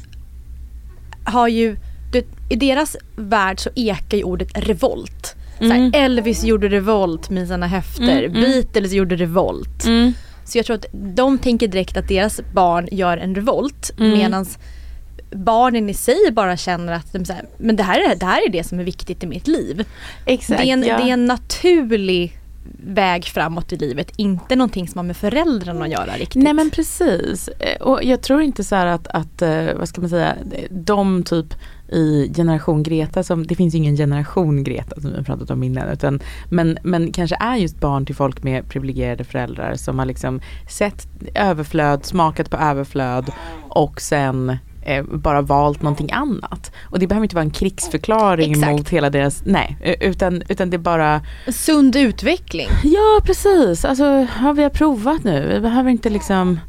[1.24, 1.76] har ju,
[2.12, 5.37] det, i deras värld så ekar ju ordet revolt.
[5.58, 5.90] Så här, Mm.
[5.94, 8.40] Elvis gjorde revolt med sina höfter, Mm, mm.
[8.40, 9.84] Beatles gjorde revolt.
[9.84, 10.12] Mm.
[10.44, 14.10] Så jag tror att de tänker direkt att deras barn gör en revolt Mm.
[14.18, 14.46] medan
[15.34, 18.50] barnen i sig bara känner att de här, men det här, är, det här är
[18.50, 19.84] det som är viktigt i mitt liv.
[20.26, 20.60] Exakt.
[20.60, 20.96] Det är, en, ja.
[20.96, 22.38] det är en naturlig
[22.86, 26.42] väg framåt i livet, inte någonting som har med föräldrarna att göra riktigt.
[26.42, 27.48] Nej men precis.
[27.48, 30.36] Eh, Och jag tror inte så att, att eh, vad ska man säga,
[30.70, 31.54] de typ
[31.88, 35.88] i generation Greta som, det finns ingen generation Greta som vi har pratat om innan
[35.88, 36.20] utan
[36.50, 41.08] men, men kanske är just barn till folk med privilegierade föräldrar som har liksom sett
[41.34, 43.32] överflöd, smakat på överflöd
[43.68, 46.72] och sen eh, bara valt någonting annat.
[46.82, 48.72] Och det behöver inte vara en krigsförklaring Exakt.
[48.72, 52.68] mot hela deras, nej, eh, utan, utan det är bara Sund utveckling.
[52.84, 55.48] Ja precis, alltså ja, vi har provat nu.
[55.54, 56.60] Vi behöver inte liksom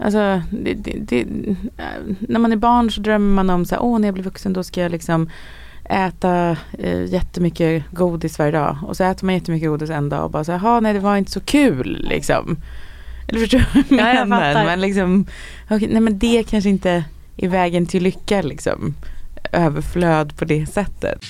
[0.00, 1.20] Alltså, det, det, det,
[1.76, 1.84] äh,
[2.20, 4.52] när man är barn så drömmer man om så här, åh när jag blir vuxen
[4.52, 5.30] då ska jag liksom
[5.90, 8.76] äta eh, jättemycket godis varje dag.
[8.86, 11.00] Och så äter man jättemycket godis en dag och bara så här, "Jaha, nej det
[11.00, 12.56] var inte så kul liksom.
[13.28, 14.64] Eller förstår du vad Ja, jag menar?
[14.64, 15.26] Men liksom,
[15.70, 17.04] okej, nej men det kanske inte
[17.38, 18.94] är vägen till lycka liksom.
[19.52, 21.24] Överflöd på det sättet.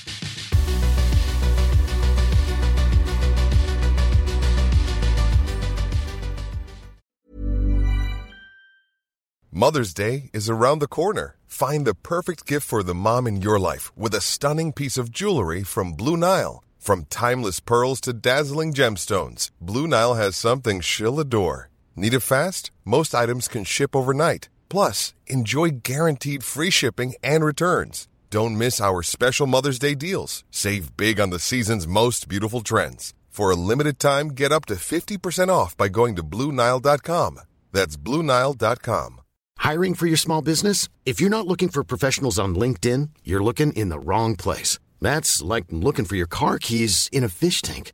[9.51, 11.35] Mother's Day is around the corner.
[11.47, 15.11] Find the perfect gift for the mom in your life with a stunning piece of
[15.11, 16.63] jewelry from Blue Nile.
[16.77, 21.69] From timeless pearls to dazzling gemstones, Blue Nile has something she'll adore.
[21.95, 22.71] Need it fast?
[22.85, 24.47] Most items can ship overnight.
[24.69, 28.07] Plus, enjoy guaranteed free shipping and returns.
[28.29, 30.43] Don't miss our special Mother's Day deals.
[30.51, 33.13] Save big on the season's most beautiful trends.
[33.29, 37.39] For a limited time, get up to 50% off by going to BlueNile.com.
[37.71, 39.21] That's BlueNile.com.
[39.57, 40.89] Hiring for your small business?
[41.05, 44.79] If you're not looking for professionals on LinkedIn, you're looking in the wrong place.
[45.01, 47.93] That's like looking for your car keys in a fish tank.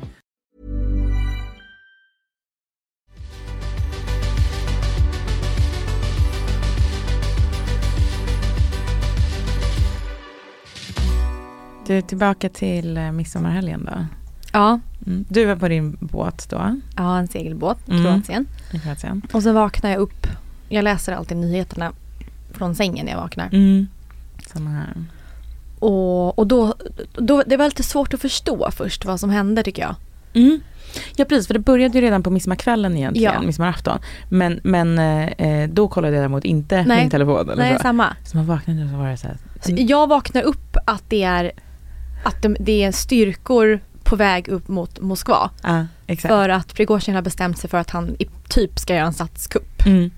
[11.91, 14.05] Du, tillbaka till eh, midsommarhelgen då.
[14.53, 15.25] Ja, Mm.
[15.29, 16.57] Du var på din båt då
[16.95, 18.03] har en segelbåt i Mm.
[18.03, 18.45] Kroatien.
[18.73, 19.21] i Kroatien.
[19.33, 20.27] Och så vaknar jag upp.
[20.69, 21.91] Jag läser alltid nyheterna
[22.53, 23.49] från sängen när jag vaknar.
[23.53, 23.87] Mm.
[24.53, 24.93] Samma här.
[25.79, 26.73] Och, och då,
[27.13, 29.95] då, det var lite svårt att förstå först vad som hände tycker jag.
[30.33, 30.59] Mm.
[31.15, 33.41] Ja precis, för det började ju redan på midsommarkvällen egentligen, Ja.
[33.41, 33.99] midsommarafton.
[34.29, 37.01] Men, men eh, då kollade jag däremot inte Nej.
[37.01, 37.81] min telefon eller Nej, så.
[37.81, 38.15] samma.
[38.25, 39.37] Så man vaknade och så var det så här.
[39.61, 41.51] Så jag vaknar upp att det är,
[42.23, 45.49] att de, det är styrkor på väg upp mot Moskva.
[46.07, 46.31] Exakt.
[46.33, 49.85] För att Prigozjin har bestämt sig för att han i typ ska göra en statskupp.
[49.85, 50.11] Mm.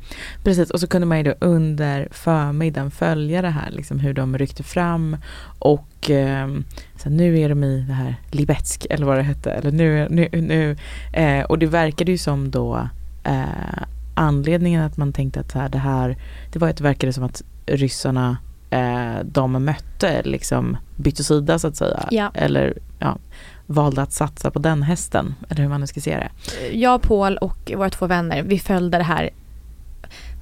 [0.44, 4.38] Precis, och så kunde man ju då under förmiddagen följa det här, liksom hur de
[4.38, 5.18] ryckte fram
[5.60, 6.64] och ehm,
[6.96, 10.30] så nu är de i det här Libetsk eller vad det hette, eller nu, nu,
[10.32, 10.78] nu
[11.14, 12.88] eh, och det verkade ju som då
[13.24, 13.84] eh,
[14.16, 16.18] anledningen att man tänkte att så här, det här,
[16.52, 18.38] det var att det verkade som att ryssarna
[18.74, 22.32] eh, de mötte liksom bytte sida så att säga, Ja.
[22.34, 23.18] eller ja,
[23.66, 26.30] valde att satsa på den hästen, eller hur man nu ska se det.
[26.78, 29.30] Jag, Paul och våra två vänner, vi följde det här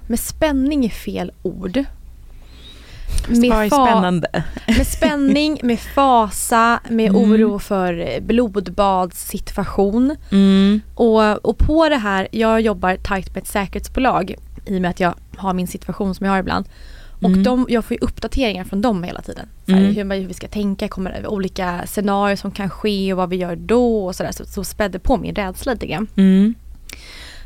[0.07, 1.83] med spänning är fel ord.
[3.27, 4.43] Fa- spännande.
[4.67, 7.21] Med spänning, med fasa, med Mm.
[7.31, 10.15] oro för blodbadssituation.
[10.31, 10.81] Mm.
[10.95, 14.99] Och, och på det här, jag jobbar tajt med ett säkerhetsbolag i och med att
[14.99, 16.65] jag har min situation som jag har ibland.
[17.21, 17.43] Och Mm.
[17.43, 19.45] de, jag får ju uppdateringar från dem hela tiden.
[19.65, 19.95] Så här, Mm.
[20.11, 23.35] hur, hur vi ska tänka, kommer det olika scenarier som kan ske och vad vi
[23.35, 24.31] gör då och sådär.
[24.31, 26.07] Så, så spädde på min rädsla lite grann.
[26.15, 26.53] Mm.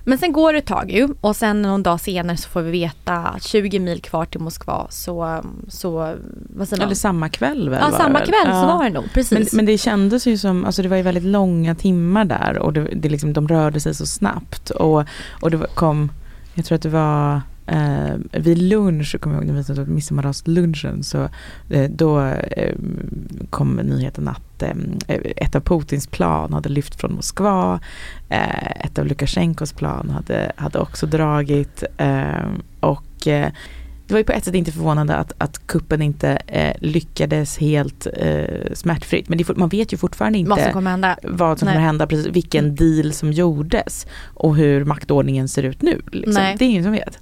[0.08, 2.72] Men sen går det ett tag ju och sen någon dag senare så får vi
[2.72, 6.16] veta att 20 mil kvar till Moskva så, så
[6.56, 6.84] vad säger?
[6.84, 7.80] Eller samma kväll väl?
[7.92, 8.76] Ja, samma kväll så Ja.
[8.78, 9.32] var det nog, precis.
[9.32, 12.74] Men, men det kändes ju som, alltså det var ju väldigt långa timmar där och
[12.74, 15.04] det, det liksom, de rörde sig så snabbt och,
[15.42, 16.12] och det kom,
[16.54, 19.88] jag tror att det var eh, vid lunch, jag ihåg när vi satt åt
[20.48, 21.30] lunchen så
[21.70, 22.76] eh, då eh,
[23.50, 24.76] kom nyheten att eh,
[25.36, 27.80] ett av Putins plan hade lyft från Moskva,
[28.30, 31.84] eh, ett av Lukasjenkos plan hade, hade också dragit.
[31.98, 32.48] Eh,
[32.80, 33.52] och eh,
[34.08, 38.08] det var ju på ett sätt inte förvånande att, att kuppen inte eh, lyckades helt
[38.18, 39.30] eh, smärtfritt.
[39.30, 41.18] Men det, man vet ju fortfarande inte Vad som kommer hända.
[41.24, 41.76] vad som Nej.
[41.76, 46.02] kommer hända, precis, vilken deal som gjordes och hur maktordningen ser ut nu.
[46.12, 46.34] Liksom.
[46.34, 47.20] Det är ingen som vet.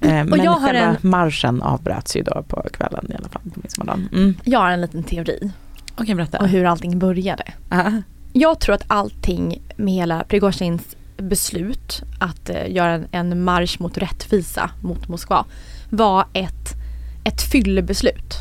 [0.00, 3.42] Eh, men jag har själva en- marschen avbröts ju då på kvällen i alla fall
[3.76, 4.16] på.
[4.16, 4.34] Mm.
[4.44, 5.50] Jag har en liten teori.
[5.96, 6.38] Okej, berätta.
[6.38, 7.44] Och hur allting började.
[7.72, 7.92] Aha.
[8.32, 13.98] Jag tror att allting med hela Prigozjins beslut att eh, göra en, en marsch mot
[13.98, 15.44] rättvisa mot Moskva
[15.92, 16.72] var ett,
[17.24, 18.34] ett fyllebeslut.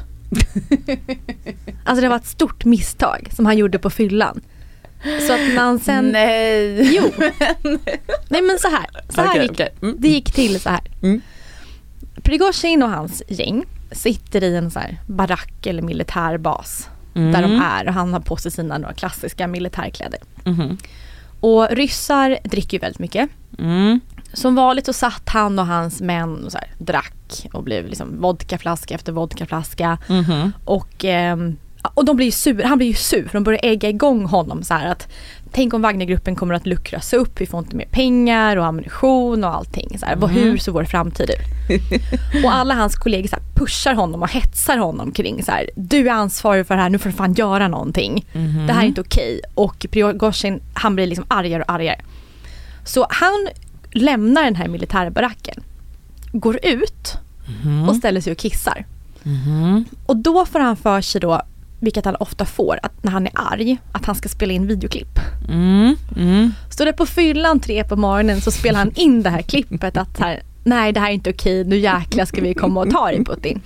[1.85, 4.41] alltså det var ett stort misstag som han gjorde på fyllan.
[5.27, 6.09] Så att han sen...
[6.09, 6.95] Nej.
[6.95, 7.03] Jo.
[8.29, 8.85] Nej men så här.
[9.09, 9.69] Så här Okej, gick, okej.
[9.81, 9.95] Mm.
[9.99, 10.81] Det gick till så här.
[11.01, 11.21] Mm.
[12.23, 16.89] Prigozjin och hans gäng sitter i en så här barack eller militärbas.
[17.13, 17.61] Där de Mm.
[17.61, 20.19] är och han har på sig sina några klassiska militärkläder.
[20.43, 20.77] Mhm.
[21.39, 23.29] Och ryssar dricker ju väldigt mycket.
[23.59, 23.99] Mm.
[24.33, 28.21] Som vanligt så satt han och hans män och så här, drack och blev liksom
[28.21, 29.97] vodkaflaska efter vodkaflaska.
[30.07, 30.51] Mhm.
[30.65, 31.57] Och, ehm,
[31.93, 34.63] och de blir ju sur, han blir ju sur för de börjar ägga igång honom
[34.63, 35.07] så här att
[35.53, 39.55] Tänk om Wagnergruppen kommer att luckras upp, vi får inte mer pengar och ammunition och
[39.55, 39.97] allting.
[39.99, 40.29] Så här, Mhm.
[40.29, 42.43] Hur ser vår framtid ut?
[42.45, 46.07] Och alla hans kollegor så här, pushar honom och hetsar honom kring så här, du
[46.07, 48.25] är ansvarig för det här, nu får du fan göra någonting.
[48.33, 48.67] Mhm.
[48.67, 49.41] Det här är inte okej.
[49.55, 52.01] Och Prigozjin, han blir liksom argare och argare.
[52.85, 53.47] Så han
[53.91, 55.63] lämnar den här militärbaracken,
[56.31, 57.17] går ut
[57.63, 57.89] Mhm.
[57.89, 58.85] och ställer sig och kissar.
[59.23, 59.85] Mhm.
[60.05, 61.41] Och då får han för sig då,
[61.79, 65.19] vilket han ofta får, att när han är arg, att han ska spela in videoklipp.
[65.49, 65.95] Mm.
[66.15, 66.51] Mm.
[66.69, 70.19] Så det på fyllan tre på morgonen så spelar han in det här klippet att
[70.19, 73.25] här, nej det här är inte okej, nu jäklar ska vi komma och ta dig
[73.25, 73.61] Putin.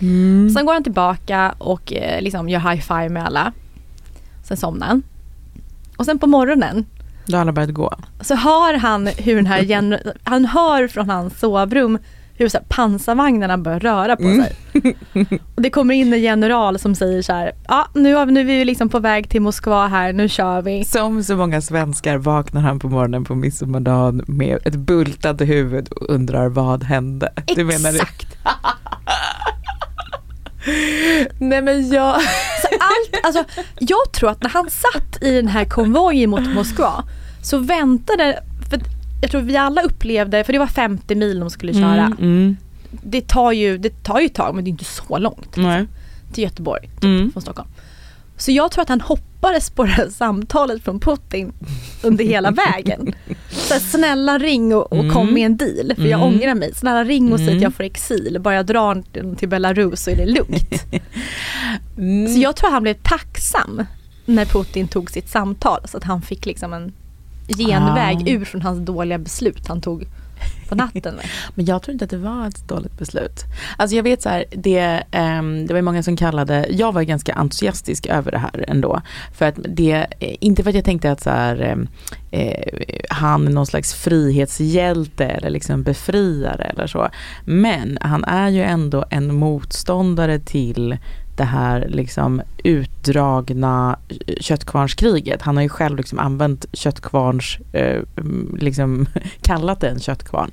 [0.00, 0.50] Mm.
[0.50, 3.52] Sen går han tillbaka och eh, liksom gör high five med alla.
[4.44, 5.02] Sen somnar han.
[5.96, 6.86] Och sen på morgonen
[7.26, 7.94] Då har alla börjat gå.
[8.20, 11.98] så hör han hur den här, han hör från hans sovrum
[12.36, 14.56] hur så här, pansarvagnarna börjar röra på sig.
[15.54, 18.44] Och det kommer in en general som säger så här, ja nu, har nu är
[18.44, 20.84] vi liksom på väg till Moskva här, nu kör vi.
[20.84, 26.10] Som så många svenskar vaknar han på morgonen på midsommardagen med ett bultande huvud och
[26.10, 27.32] undrar vad hände.
[27.56, 27.98] Du menar det?
[27.98, 28.36] Exakt.
[31.38, 32.20] Nej men jag...
[32.62, 33.44] Så allt, alltså,
[33.78, 37.04] jag tror att när han satt i den här konvojen mot Moskva
[37.42, 38.80] så väntade, för
[39.22, 42.04] jag tror vi alla upplevde, för det var 50 mil de skulle köra.
[42.04, 42.56] Mm, mm.
[43.02, 45.86] Det, tar ju, det tar ju ett tag men det är inte så långt Nej.
[46.32, 47.32] till Göteborg Mm.
[47.32, 47.68] från Stockholm.
[48.36, 49.00] Så jag tror att han
[49.44, 51.52] hoppades på det här samtalet från Putin
[52.02, 53.12] under hela vägen.
[53.50, 55.34] Så här, snälla ring och, och kom Mm.
[55.34, 56.22] med en deal för jag Mm.
[56.22, 56.74] ångrar mig.
[56.74, 57.56] Snälla ring och säg Mm.
[57.58, 59.02] att jag får exil, bara jag drar
[59.36, 60.84] till Belarus så är det lugnt.
[61.98, 62.28] Mm.
[62.34, 63.82] Så jag tror han blev tacksam
[64.24, 66.92] när Putin tog sitt samtal så att han fick liksom en
[67.48, 68.30] genväg Ah.
[68.30, 70.06] ur från hans dåliga beslut han tog
[70.74, 71.20] på natten.
[71.54, 73.44] Men jag tror inte att det var ett dåligt beslut.
[73.76, 77.02] Alltså jag vet så här, det, um, det var ju många som kallade, jag var
[77.02, 79.00] ganska entusiastisk över det här ändå.
[79.34, 81.88] För att det, eh, inte för att jag tänkte att så här, ehm,
[82.30, 82.72] eh,
[83.10, 87.08] han är någon slags frihetshjälte eller liksom befriare eller så.
[87.44, 90.96] Men han är ju ändå en motståndare till
[91.36, 95.42] det här liksom utdragna eh, köttkvarnskriget.
[95.42, 99.06] Han har ju själv liksom använt köttkvarns, eh, mm, liksom
[99.42, 100.50] kallat det en köttkvarn.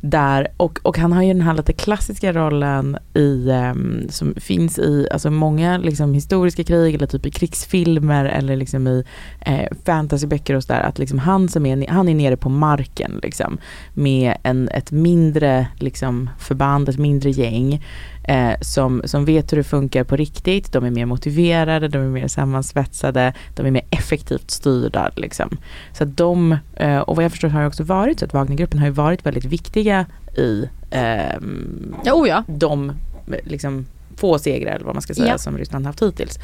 [0.00, 4.78] Där, och, och han har ju den här lite klassiska rollen i, um, som finns
[4.78, 9.04] i alltså många liksom historiska krig eller typ i krigsfilmer eller liksom i
[9.40, 10.80] eh, fantasyböcker och sådär.
[10.80, 13.58] Att liksom han, som är, han är nere på marken liksom,
[13.94, 17.84] med en, ett mindre liksom, förband, ett mindre gäng
[18.24, 20.72] eh, som, som vet hur det funkar på riktigt.
[20.72, 25.10] De är mer motiverade, de är mer sammansvetsade, de är mer effektivt styrda.
[25.16, 25.56] Liksom.
[25.92, 28.86] Så att de, eh, och vad jag förstår har också varit så att Wagnergruppen har
[28.86, 29.89] ju varit väldigt viktiga
[30.36, 32.44] i ehm, Ja, oh ja.
[32.46, 32.94] de eh,
[33.44, 33.86] liksom,
[34.16, 35.38] få segrar eller vad man ska säga Ja.
[35.38, 36.38] som Ryssland haft hittills.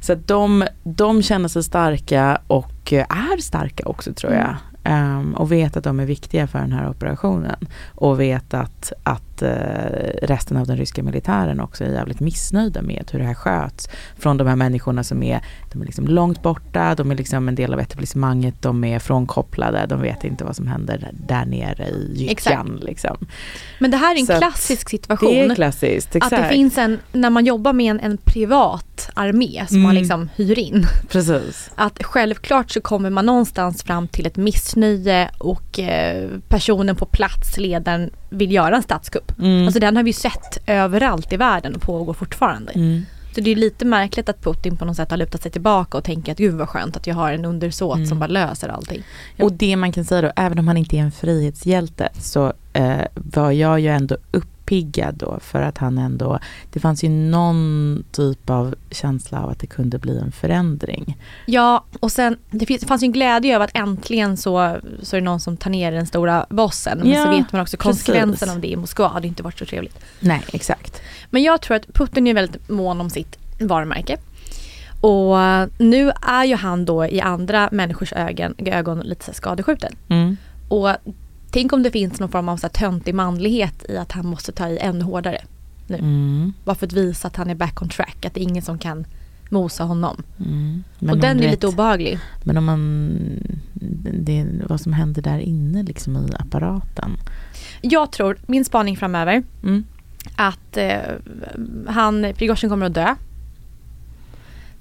[0.00, 4.56] Så att de, de känner sig starka och eh, är starka också tror jag.
[4.86, 7.56] Um, och vet att de är viktiga för den här operationen.
[7.94, 9.33] Och vet att, att
[10.22, 13.88] resten av den ryska militären också är jävligt missnöjda med hur det här sköts.
[14.18, 15.40] Från de här människorna som är,
[15.72, 19.86] de är liksom långt borta, de är liksom en del av etablissemanget, de är frånkopplade,
[19.86, 22.80] de vet inte vad som händer där nere i gyckan.
[22.82, 23.16] Liksom.
[23.78, 25.28] Men det här är en Så klassisk situation.
[25.34, 26.32] Det är klassiskt, exakt.
[26.32, 29.82] Att det finns en, när man jobbar med en, en privat armé som Mm.
[29.86, 30.86] man liksom hyr in.
[31.08, 31.70] Precis.
[31.74, 37.58] Att självklart så kommer man någonstans fram till ett missnöje och eh, personen på plats,
[37.58, 39.32] ledaren, vill göra en statskupp.
[39.38, 39.66] Mm.
[39.66, 42.72] Alltså den har vi sett överallt i världen och pågår fortfarande.
[42.72, 43.02] Mm.
[43.34, 46.04] Så det är lite märkligt att Putin på något sätt har lutat sig tillbaka och
[46.04, 48.06] tänker att gud vad skönt att jag har en undersåt Mm.
[48.06, 49.02] som bara löser allting.
[49.38, 53.00] Och det man kan säga då, även om han inte är en frihetshjälte så eh,
[53.14, 54.16] var jag ju ändå
[54.68, 56.38] uppiggad då för att han ändå,
[56.72, 61.16] det fanns ju någon typ av känsla av att det kunde bli en förändring.
[61.46, 65.16] Ja, och sen det finns- det fanns ju en glädje över att äntligen så, så
[65.16, 66.98] är det någon som tar ner den stora bossen.
[66.98, 69.64] Men Ja, så vet man också konsekvensen av det i Moskva hade inte varit så
[69.66, 69.98] trevligt.
[70.20, 71.00] Nej, exakt.
[71.30, 74.16] Men jag tror att Putin är väldigt mån om sitt varumärke.
[75.00, 75.36] Och
[75.78, 79.92] nu är ju han då i andra människors ögon, ögon lite skadeskjuten.
[80.08, 80.36] Mm.
[80.68, 80.90] Och
[81.54, 84.52] tänk om det finns någon form av så här töntig manlighet i att han måste
[84.52, 85.38] ta i ännu hårdare
[85.86, 85.96] nu.
[85.96, 86.52] Mm.
[86.64, 88.78] Bara för att visa att han är back on track, att det är ingen som
[88.78, 89.04] kan
[89.50, 90.22] mosa honom.
[90.38, 90.84] Mm.
[90.98, 92.18] Men och den är vet- lite obehaglig.
[92.44, 93.18] Men om man,
[94.20, 97.10] det, vad som händer där inne liksom i apparaten.
[97.80, 99.84] Jag tror, min spaning framöver, Mm.
[100.36, 100.98] att eh,
[101.86, 103.14] han, Prigozjin kommer att dö.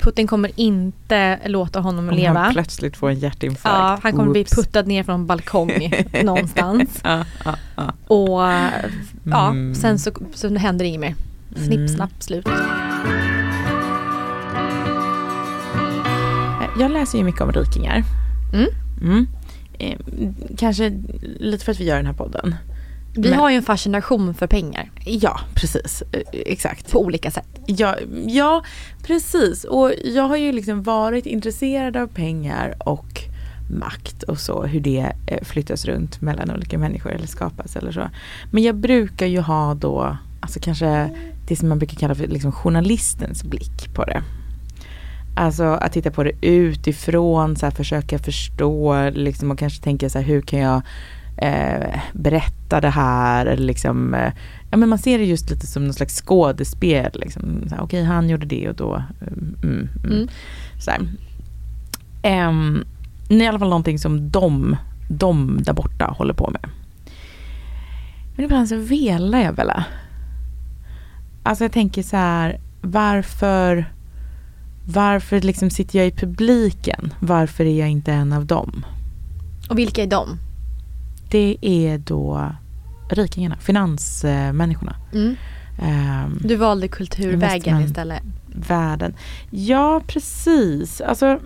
[0.03, 2.39] Putin kommer inte låta honom Om leva.
[2.39, 3.65] han plötsligt får en hjärtinfarkt.
[3.77, 4.55] Ja, han kommer bli Oops.
[4.55, 5.71] puttad ner från en balkong
[6.23, 6.99] någonstans.
[7.03, 7.93] Ja, ja, ja.
[8.07, 8.69] Och eh,
[9.23, 9.75] ja, Mm.
[9.75, 11.15] sen så, så händer det inget mer.
[11.55, 11.87] Snipp, Mm.
[11.87, 12.47] snapp, slut.
[16.79, 18.03] Jag läser ju mycket om rikingar.
[18.53, 18.67] Mm.
[19.01, 19.27] Mm.
[19.79, 19.97] Eh,
[20.57, 20.89] kanske
[21.39, 22.55] lite för att vi gör den här podden.
[23.15, 26.03] Vi Men- har ju en fascination för pengar Ja, precis.
[26.11, 26.91] Eh, Exakt.
[26.91, 27.47] på olika sätt.
[27.65, 27.95] Ja,
[28.27, 28.63] ja,
[29.03, 29.63] precis.
[29.63, 33.21] Och jag har ju liksom varit intresserad av pengar och
[33.79, 38.09] makt och så, hur det eh, flyttas runt mellan olika människor eller skapas eller så.
[38.51, 41.09] Men jag brukar ju ha då, alltså kanske
[41.47, 44.23] det som man brukar kalla för liksom journalistens blick på det.
[45.35, 50.19] Alltså att titta på det utifrån, så här, försöka förstå liksom, och kanske tänka så
[50.19, 50.81] här, hur kan jag
[51.37, 53.45] eh, berätta det här?
[53.45, 54.33] Eller liksom, eh,
[54.71, 57.11] ja, men man ser det just lite som någon slags skådespel.
[57.13, 57.67] Liksom.
[57.79, 59.03] Okej, han gjorde det och då.
[59.21, 60.13] Mm, mm, mm.
[60.13, 60.27] Mm.
[60.79, 60.91] Så.
[62.23, 62.83] Ehm,
[63.27, 64.77] det är i alla fall någonting som de,
[65.09, 66.69] de där borta håller på med.
[68.35, 69.71] Men ibland så velar jag väl.
[71.43, 73.85] Alltså jag tänker så här, varför,
[74.85, 77.13] varför liksom sitter jag i publiken?
[77.19, 78.85] Varför är jag inte en av dem?
[79.69, 80.39] Och vilka är de?
[81.33, 82.51] Det är då
[83.09, 84.95] rikingarna, finansmänniskorna.
[85.13, 85.35] Mm.
[85.81, 88.21] Ehm, Du valde kulturvägen istället.
[88.67, 89.13] världen.
[89.49, 91.01] Ja, precis.
[91.01, 91.39] Alltså,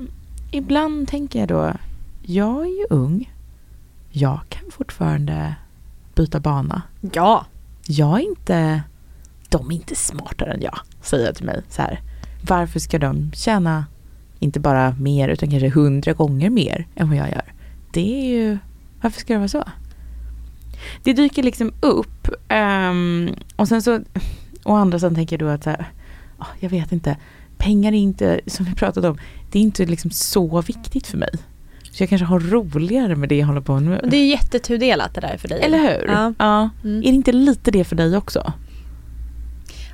[0.52, 1.74] ibland tänker jag då,
[2.22, 3.34] jag är ju ung.
[4.10, 5.56] Jag kan fortfarande
[6.16, 6.82] byta bana.
[7.14, 7.46] Ja.
[7.88, 8.82] Jag är inte,
[9.50, 12.02] de är inte smartare än jag, säger jag till mig så här.
[12.48, 13.86] Varför ska de tjäna
[14.40, 17.54] inte bara mer utan kanske hundra gånger mer än vad jag gör?
[17.94, 18.58] Det är ju,
[19.02, 19.64] varför ska det vara så?
[21.04, 24.00] Det dyker liksom upp ehm, och sen så,
[24.64, 25.92] å andra sidan tänker då att så här,
[26.38, 27.18] ah, jag vet inte,
[27.58, 29.18] pengar är inte, som vi pratade om,
[29.52, 31.30] det är inte liksom så viktigt för mig.
[31.92, 34.08] Så jag kanske har roligare med det jag håller på med.
[34.08, 35.62] Det är jättetudelat det där för dig.
[35.62, 36.08] Eller hur?
[36.08, 36.34] Ja.
[36.40, 36.70] ja.
[36.84, 37.00] Mm.
[37.00, 38.54] Är det inte lite det för dig också?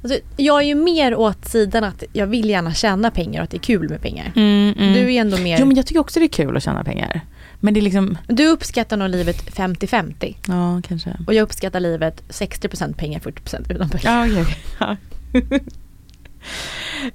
[0.03, 3.49] Alltså, jag är ju mer åt sidan att jag vill gärna tjäna pengar och att
[3.49, 4.31] det är kul med pengar.
[4.35, 4.93] Mm, mm.
[4.93, 5.57] Du är ändå mer...
[5.59, 7.21] Jo men jag tycker också det är kul att tjäna pengar.
[7.63, 10.35] Men det är liksom, Du uppskattar nog livet 50-50.
[10.47, 11.17] ja kanske.
[11.27, 14.25] Och jag uppskattar livet 60% pengar, 40% utan pengar.
[14.25, 14.57] Ja, okej.
[14.79, 14.97] Ja.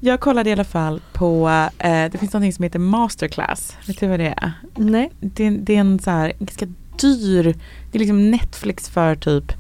[0.01, 3.77] Jag kollade i alla fall på, eh, det finns någonting som heter masterclass.
[3.87, 4.53] Vet du vad det är?
[4.77, 5.11] Nej.
[5.21, 6.67] Det, det är en så här ganska
[7.01, 7.45] dyr,
[7.93, 9.53] det är liksom Netflix för typ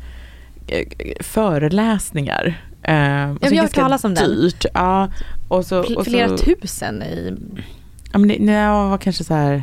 [0.67, 0.87] eh,
[1.21, 2.63] föreläsningar.
[2.83, 4.31] Eh, jag har hört talas om den.
[4.31, 4.67] dyrt.
[4.75, 5.11] Ja,
[5.49, 7.37] och så, och Flera så, tusen i...
[8.13, 9.63] Ja, men det, det var kanske så här,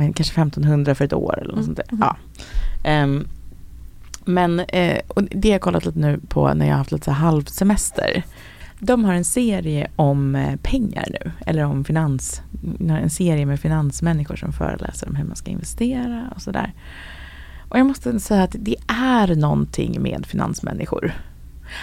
[0.00, 1.64] jag vet, kanske 1500 för ett år eller något Mm.
[1.64, 1.86] sånt där.
[1.90, 2.00] Mhm.
[2.02, 2.16] Ja.
[2.84, 3.28] Ehm,
[4.24, 7.04] men eh, och det har jag kollat lite nu på när jag har haft lite
[7.04, 8.22] så halvsemester.
[8.78, 12.42] De har en serie om eh, pengar nu, eller om finans,
[12.88, 16.72] en serie med finansmänniskor som föreläser om hur man ska investera och sådär.
[17.68, 21.12] Och jag måste säga att det är någonting med finansmänniskor.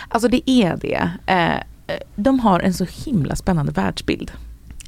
[0.08, 1.10] Alltså det är det.
[1.26, 4.32] Eh, de har en så himla spännande världsbild.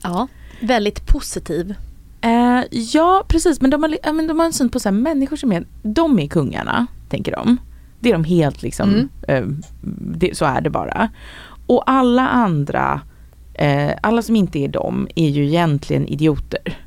[0.04, 0.28] Ja.
[0.62, 1.76] Väldigt positiv.
[2.22, 3.62] Eh, ja, precis.
[3.62, 6.20] Men de har, men de har en syn på så här, människor som är, de
[6.20, 7.58] är kungarna, tänker de.
[8.00, 9.10] Det är de helt liksom, Mm.
[9.28, 9.44] eh,
[10.16, 11.10] det, så är det bara.
[11.68, 13.02] Och alla andra,
[13.54, 16.78] eh, alla som inte är de, är ju egentligen idioter.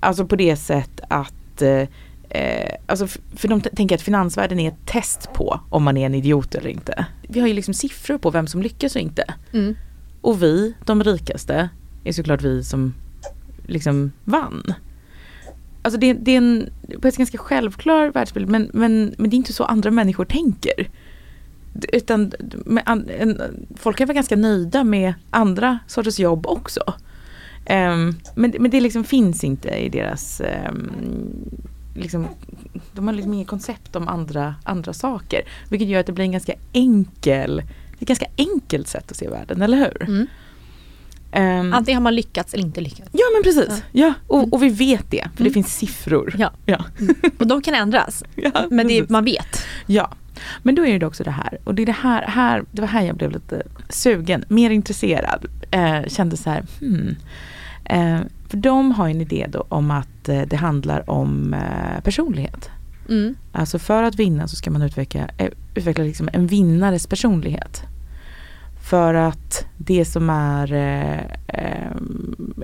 [0.00, 1.88] Alltså på det sätt att eh,
[2.28, 3.06] Eh, alltså
[3.36, 6.70] för de tänker att finansvärlden är ett test på om man är en idiot eller
[6.70, 7.06] inte.
[7.28, 9.24] Vi har ju liksom siffror på vem som lyckas och inte.
[9.52, 9.76] Mm.
[10.20, 11.68] Och vi, de rikaste,
[12.04, 12.94] är såklart vi som
[13.66, 14.74] liksom vann.
[15.82, 19.38] Alltså det, det är en på ett ganska självklar världsbild men, men, men det är
[19.38, 20.90] inte så andra människor tänker.
[21.92, 22.32] Utan
[22.66, 23.40] med an, en,
[23.76, 26.80] folk kan vara ganska nöjda med andra sorters jobb också.
[27.70, 30.90] Um, men, men det liksom finns inte i deras um,
[31.94, 32.26] liksom,
[32.92, 35.42] de har liksom inget koncept om andra, andra saker.
[35.68, 37.62] Vilket gör att det blir en ganska enkel,
[38.00, 40.02] ett ganska enkelt sätt att se världen, eller hur?
[40.02, 40.26] Mm.
[41.34, 43.10] Ehm, Antingen har man lyckats eller inte lyckats.
[43.12, 44.14] ja men precis, ja.
[44.26, 46.34] Och, och vi vet det, för det finns siffror.
[46.38, 46.50] Ja.
[46.66, 46.84] Ja.
[47.38, 48.24] Och de kan ändras.
[48.34, 49.64] Ja, Men det, man vet.
[49.86, 50.10] Ja,
[50.62, 51.58] men då är det också det här.
[51.64, 55.46] Och det, är det, här, här, det var här jag blev lite sugen, mer intresserad.
[55.70, 57.16] Eh, kände så här, hmm.
[57.84, 62.70] Eh, för de har en idé då om att eh, det handlar om eh, personlighet.
[63.08, 63.34] Mm.
[63.52, 67.82] Alltså för att vinna så ska man utveckla, eh, utveckla liksom en vinnares personlighet.
[68.84, 71.92] För att det som är, eh, eh,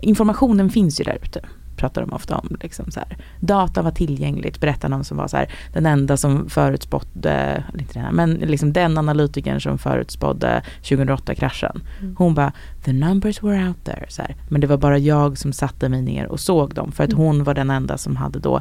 [0.03, 1.41] informationen finns ju där ute.
[1.77, 2.57] Pratar de ofta om.
[2.61, 3.17] Liksom så här.
[3.41, 8.05] Data var tillgängligt, berättar någon som var så här, den enda som förutspådde, inte den
[8.05, 11.83] här, men liksom den analytikern som förutspådde 2008-kraschen.
[12.01, 12.17] Mm.
[12.19, 12.53] Hon bara,
[12.85, 14.07] the numbers were out there.
[14.09, 14.37] Så här.
[14.49, 16.93] Men det var bara jag som satte mig ner och såg dem.
[16.93, 17.25] För att Mm.
[17.25, 18.61] hon var den enda som hade då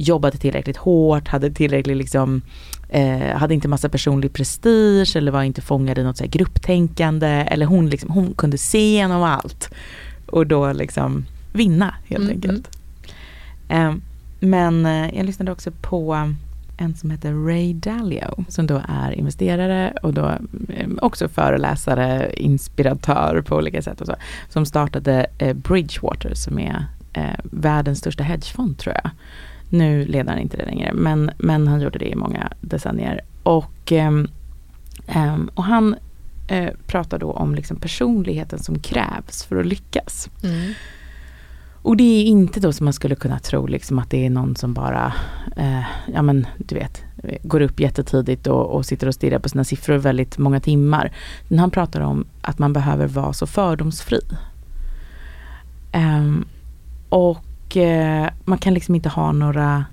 [0.00, 2.42] jobbade tillräckligt hårt, hade tillräckligt liksom,
[2.88, 7.26] eh, hade inte massa personlig prestige eller var inte fångad i något så grupptänkande.
[7.26, 9.70] Eller hon, liksom, hon kunde se igenom allt.
[10.26, 12.78] Och då liksom vinna helt Mm, enkelt.
[13.68, 13.94] Eh,
[14.40, 16.32] men eh, jag lyssnade också på
[16.80, 20.26] en som heter Ray Dalio som då är investerare och då
[20.68, 24.14] eh, också föreläsare, inspiratör på olika sätt och så.
[24.48, 29.10] Som startade eh, Bridgewater som är eh, världens största hedgefond tror jag.
[29.70, 33.20] Nu leder han inte det längre men, men han gjorde det i många decennier.
[33.42, 34.28] Och, ehm,
[35.06, 35.96] ehm, och han
[36.48, 40.30] eh, pratar då om liksom personligheten som krävs för att lyckas.
[40.42, 40.72] Mm.
[41.82, 44.56] Och det är inte då som man skulle kunna tro liksom att det är någon
[44.56, 45.12] som bara,
[45.56, 45.82] eh,
[46.14, 47.02] ja men du vet,
[47.42, 51.12] går upp jättetidigt och, och sitter och stirrar på sina siffror väldigt många timmar.
[51.48, 54.20] Men han pratar om att man behöver vara så fördomsfri.
[55.92, 56.44] Ehm,
[57.08, 57.38] och
[57.76, 59.84] eh, man kan liksom inte ha några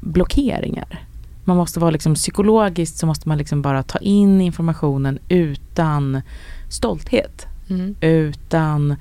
[0.00, 1.04] blockeringar.
[1.44, 6.20] Man måste vara liksom psykologiskt så måste man liksom bara ta in informationen utan
[6.68, 7.46] stolthet.
[7.68, 7.94] Mm.
[8.00, 8.96] Utan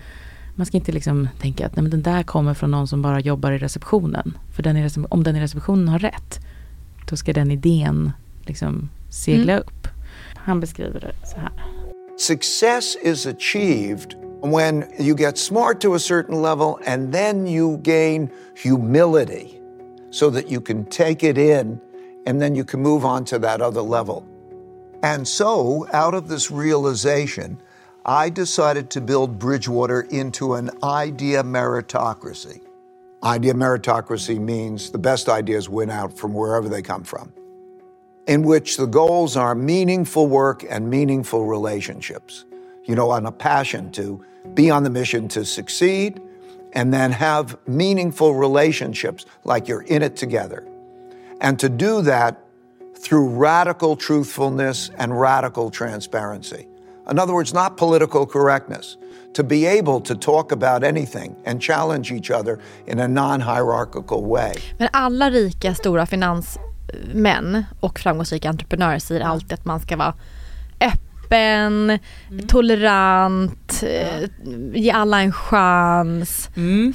[0.55, 3.19] man ska inte liksom tänka att nej, men den där kommer från någon som bara
[3.19, 4.37] jobbar i receptionen.
[4.55, 6.39] För den i recep- om den i receptionen har rätt,
[7.09, 8.11] då ska den idén
[8.41, 9.63] liksom segla Mm.
[9.67, 9.87] upp.
[10.35, 11.51] Han beskriver det så här.
[12.19, 14.13] Success is achieved
[14.51, 19.61] when you get smart to a certain level and then you gain humility
[20.09, 21.79] so that you can take it in
[22.25, 24.27] and then you can move on to that other level.
[25.03, 27.61] And so, out of this realization,
[28.05, 32.61] I decided to build Bridgewater into an idea meritocracy.
[33.23, 37.31] Idea meritocracy means the best ideas win out from wherever they come from
[38.27, 42.45] in which the goals are meaningful work and meaningful relationships.
[42.85, 44.23] You know, on a passion to
[44.53, 46.21] be on the mission to succeed
[46.73, 50.63] and then have meaningful relationships like you're in it together.
[51.41, 52.45] And to do that
[52.97, 56.67] through radical truthfulness and radical transparency.
[57.09, 58.97] In other words, not political correctness.
[59.33, 64.23] To be able to talk about anything and challenge each other in a non hierarchical
[64.23, 64.53] way.
[64.77, 70.13] Men alla rika stora finansmän och framgångsrika entreprenörer säger alltid att man ska vara
[70.81, 70.99] öppen,
[72.47, 74.29] tolerant, eh,
[74.73, 76.49] ge alla en chans.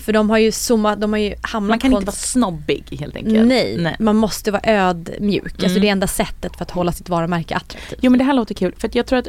[0.05, 2.85] För de har ju zoomat, de har ju hamnat Man kan på inte vara snobbig
[3.01, 3.49] helt enkelt.
[3.49, 5.45] Nej, man måste vara ödmjuk.
[5.55, 5.81] Alltså Mm.
[5.81, 7.99] det är enda sättet för att hålla sitt varumärke attraktivt.
[8.03, 9.29] Jo men det här låter kul för att jag tror att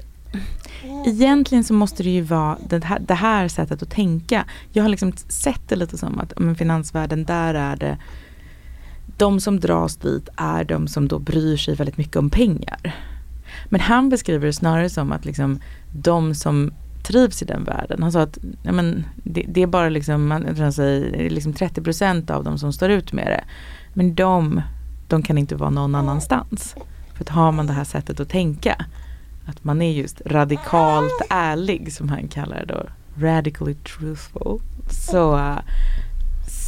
[1.05, 4.45] Egentligen så måste det ju vara det här, det här sättet att tänka.
[4.71, 7.97] Jag har liksom sett det lite som att men finansvärlden, där är det
[9.17, 12.95] de som dras dit är de som då bryr sig väldigt mycket om pengar.
[13.65, 15.59] Men han beskriver det snarare som att liksom
[15.91, 16.71] de som
[17.03, 18.03] trivs i den världen.
[18.03, 22.31] Han sa att ja, men det, det är bara liksom, man, han säger, liksom 30%
[22.31, 23.43] av dem som står ut med det.
[23.93, 24.61] Men de,
[25.07, 26.75] de kan inte vara någon annanstans.
[27.13, 28.85] För att har man det här sättet att tänka,
[29.45, 32.83] att man är just radikalt ärlig som han kallar det då,
[33.25, 34.59] radically truthful.
[34.89, 35.55] Så,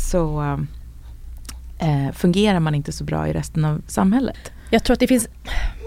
[0.10, 0.42] så
[1.78, 4.52] äh, fungerar man inte så bra i resten av samhället.
[4.70, 5.28] Jag tror att det finns,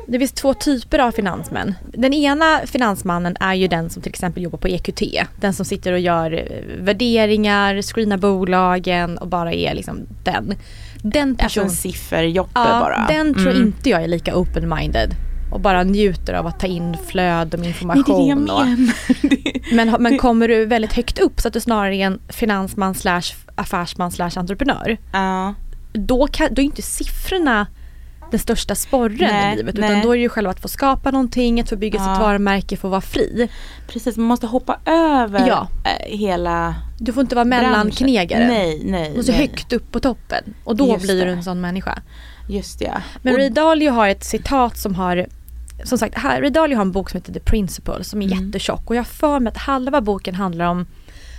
[0.07, 1.75] det finns två typer av finansmän.
[1.93, 5.03] Den ena finansmannen är ju den som till exempel jobbar på EQT.
[5.41, 10.55] Den som sitter och gör eh, värderingar, screenar bolagen och bara är liksom den.
[11.03, 13.07] Den Alltså person, en sifferjoppe ja, bara.
[13.09, 13.63] Den tror Mm.
[13.67, 15.11] inte jag är lika open-minded.
[15.53, 18.51] Och bara njuter av att ta in flöde med Nej, det är information.
[18.51, 18.67] och,
[19.75, 23.23] men, men kommer du väldigt högt upp så att du snarare är en finansman slash
[23.55, 24.97] affärsman slash entreprenör.
[25.13, 25.55] Ja.
[25.93, 27.67] Då, kan, då är inte siffrorna
[28.31, 29.75] den största sporren Nej, i livet.
[29.79, 29.91] nej.
[29.91, 32.19] Utan då är det ju själva att få skapa någonting, att få bygga sitt Ja.
[32.21, 33.49] varumärke, få vara fri.
[33.89, 35.69] Precis, man måste hoppa över Ja.
[35.85, 38.47] eh, hela Du får inte vara mellanknegare.
[38.49, 39.11] Nej, nej.
[39.11, 39.41] Du måste nej.
[39.41, 40.55] högt upp på toppen.
[40.65, 41.25] Och då Just blir det.
[41.25, 41.99] du en sån människa.
[42.49, 42.95] Just det.
[43.23, 45.27] Men Och- Ray Dalio har ett citat som har
[45.85, 48.47] som sagt, Ray Dalio har en bok som heter The Principle som är Mm.
[48.47, 50.87] jättetjock och jag har för mig att halva boken handlar om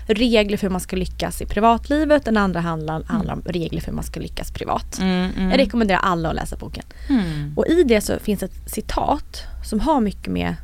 [0.08, 3.88] regler för hur man ska lyckas i privatlivet, den andra handlar, handlar om regler för
[3.88, 4.99] hur man ska lyckas privat.
[4.99, 5.49] Mm, mm.
[5.49, 6.84] Jag rekommenderar alla att läsa boken.
[7.10, 7.53] Mm.
[7.55, 10.55] Och i det så finns ett citat som har mycket med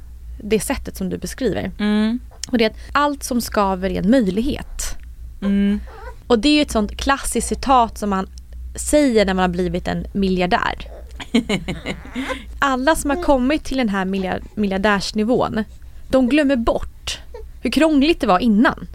[0.43, 1.71] det sättet som du beskriver.
[1.79, 2.19] Mm.
[2.51, 4.97] Och det är att allt som skaver är en möjlighet.
[5.41, 5.79] Mm.
[6.27, 8.27] Och det är ju ett sånt klassiskt citat som man
[8.75, 10.87] säger när man har blivit en miljardär.
[12.59, 15.63] Alla som har kommit till den här miljard, miljardärsnivån,
[16.09, 17.19] de glömmer bort
[17.61, 18.87] hur krångligt det var innan.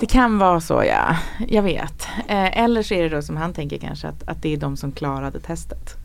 [0.00, 1.16] Det kan vara så ja,
[1.48, 2.06] jag vet.
[2.28, 4.76] Eh, eller så är det då som han tänker kanske att, att det är de
[4.76, 5.96] som klarade testet.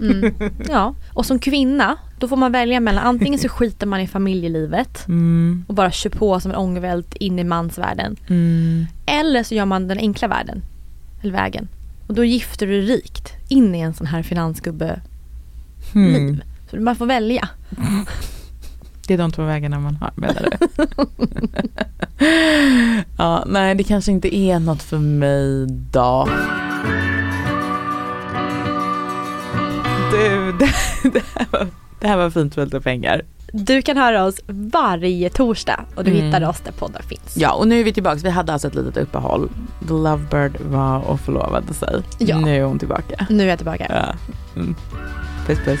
[0.00, 0.34] Mm.
[0.68, 5.08] Ja, och som kvinna, då får man välja mellan antingen så skiter man i familjelivet
[5.08, 5.64] Mm.
[5.68, 8.16] och bara kör på som en ångvält in i mansvärlden.
[8.28, 8.86] Mm.
[9.06, 10.62] Eller så gör man den enkla världen,
[11.22, 11.68] eller vägen.
[12.06, 15.00] Och då gifter du rikt in i en sån här finansgubbe
[15.94, 16.12] Mm.
[16.26, 16.42] liv.
[16.70, 17.48] Så man får välja.
[19.10, 20.56] Det är de två vägarna man har menar du?
[23.18, 26.28] ja, nej det kanske inte är något för mig då.
[30.10, 30.72] Du, det,
[31.12, 31.66] det, här var,
[32.00, 33.22] det här var fint lite pengar.
[33.52, 36.24] Du kan höra oss varje torsdag och du Mm.
[36.24, 37.36] hittar oss där poddar finns.
[37.36, 38.20] Ja, och nu är vi tillbaka.
[38.24, 39.48] Vi hade alltså ett litet uppehåll.
[39.88, 42.02] The Lovebird var och förlovade sig.
[42.18, 42.38] Ja.
[42.38, 43.26] Nu är hon tillbaka.
[43.30, 43.86] Nu är jag tillbaka.
[43.88, 44.14] Ja.
[44.60, 44.74] Mm.
[45.46, 45.80] Puss puss.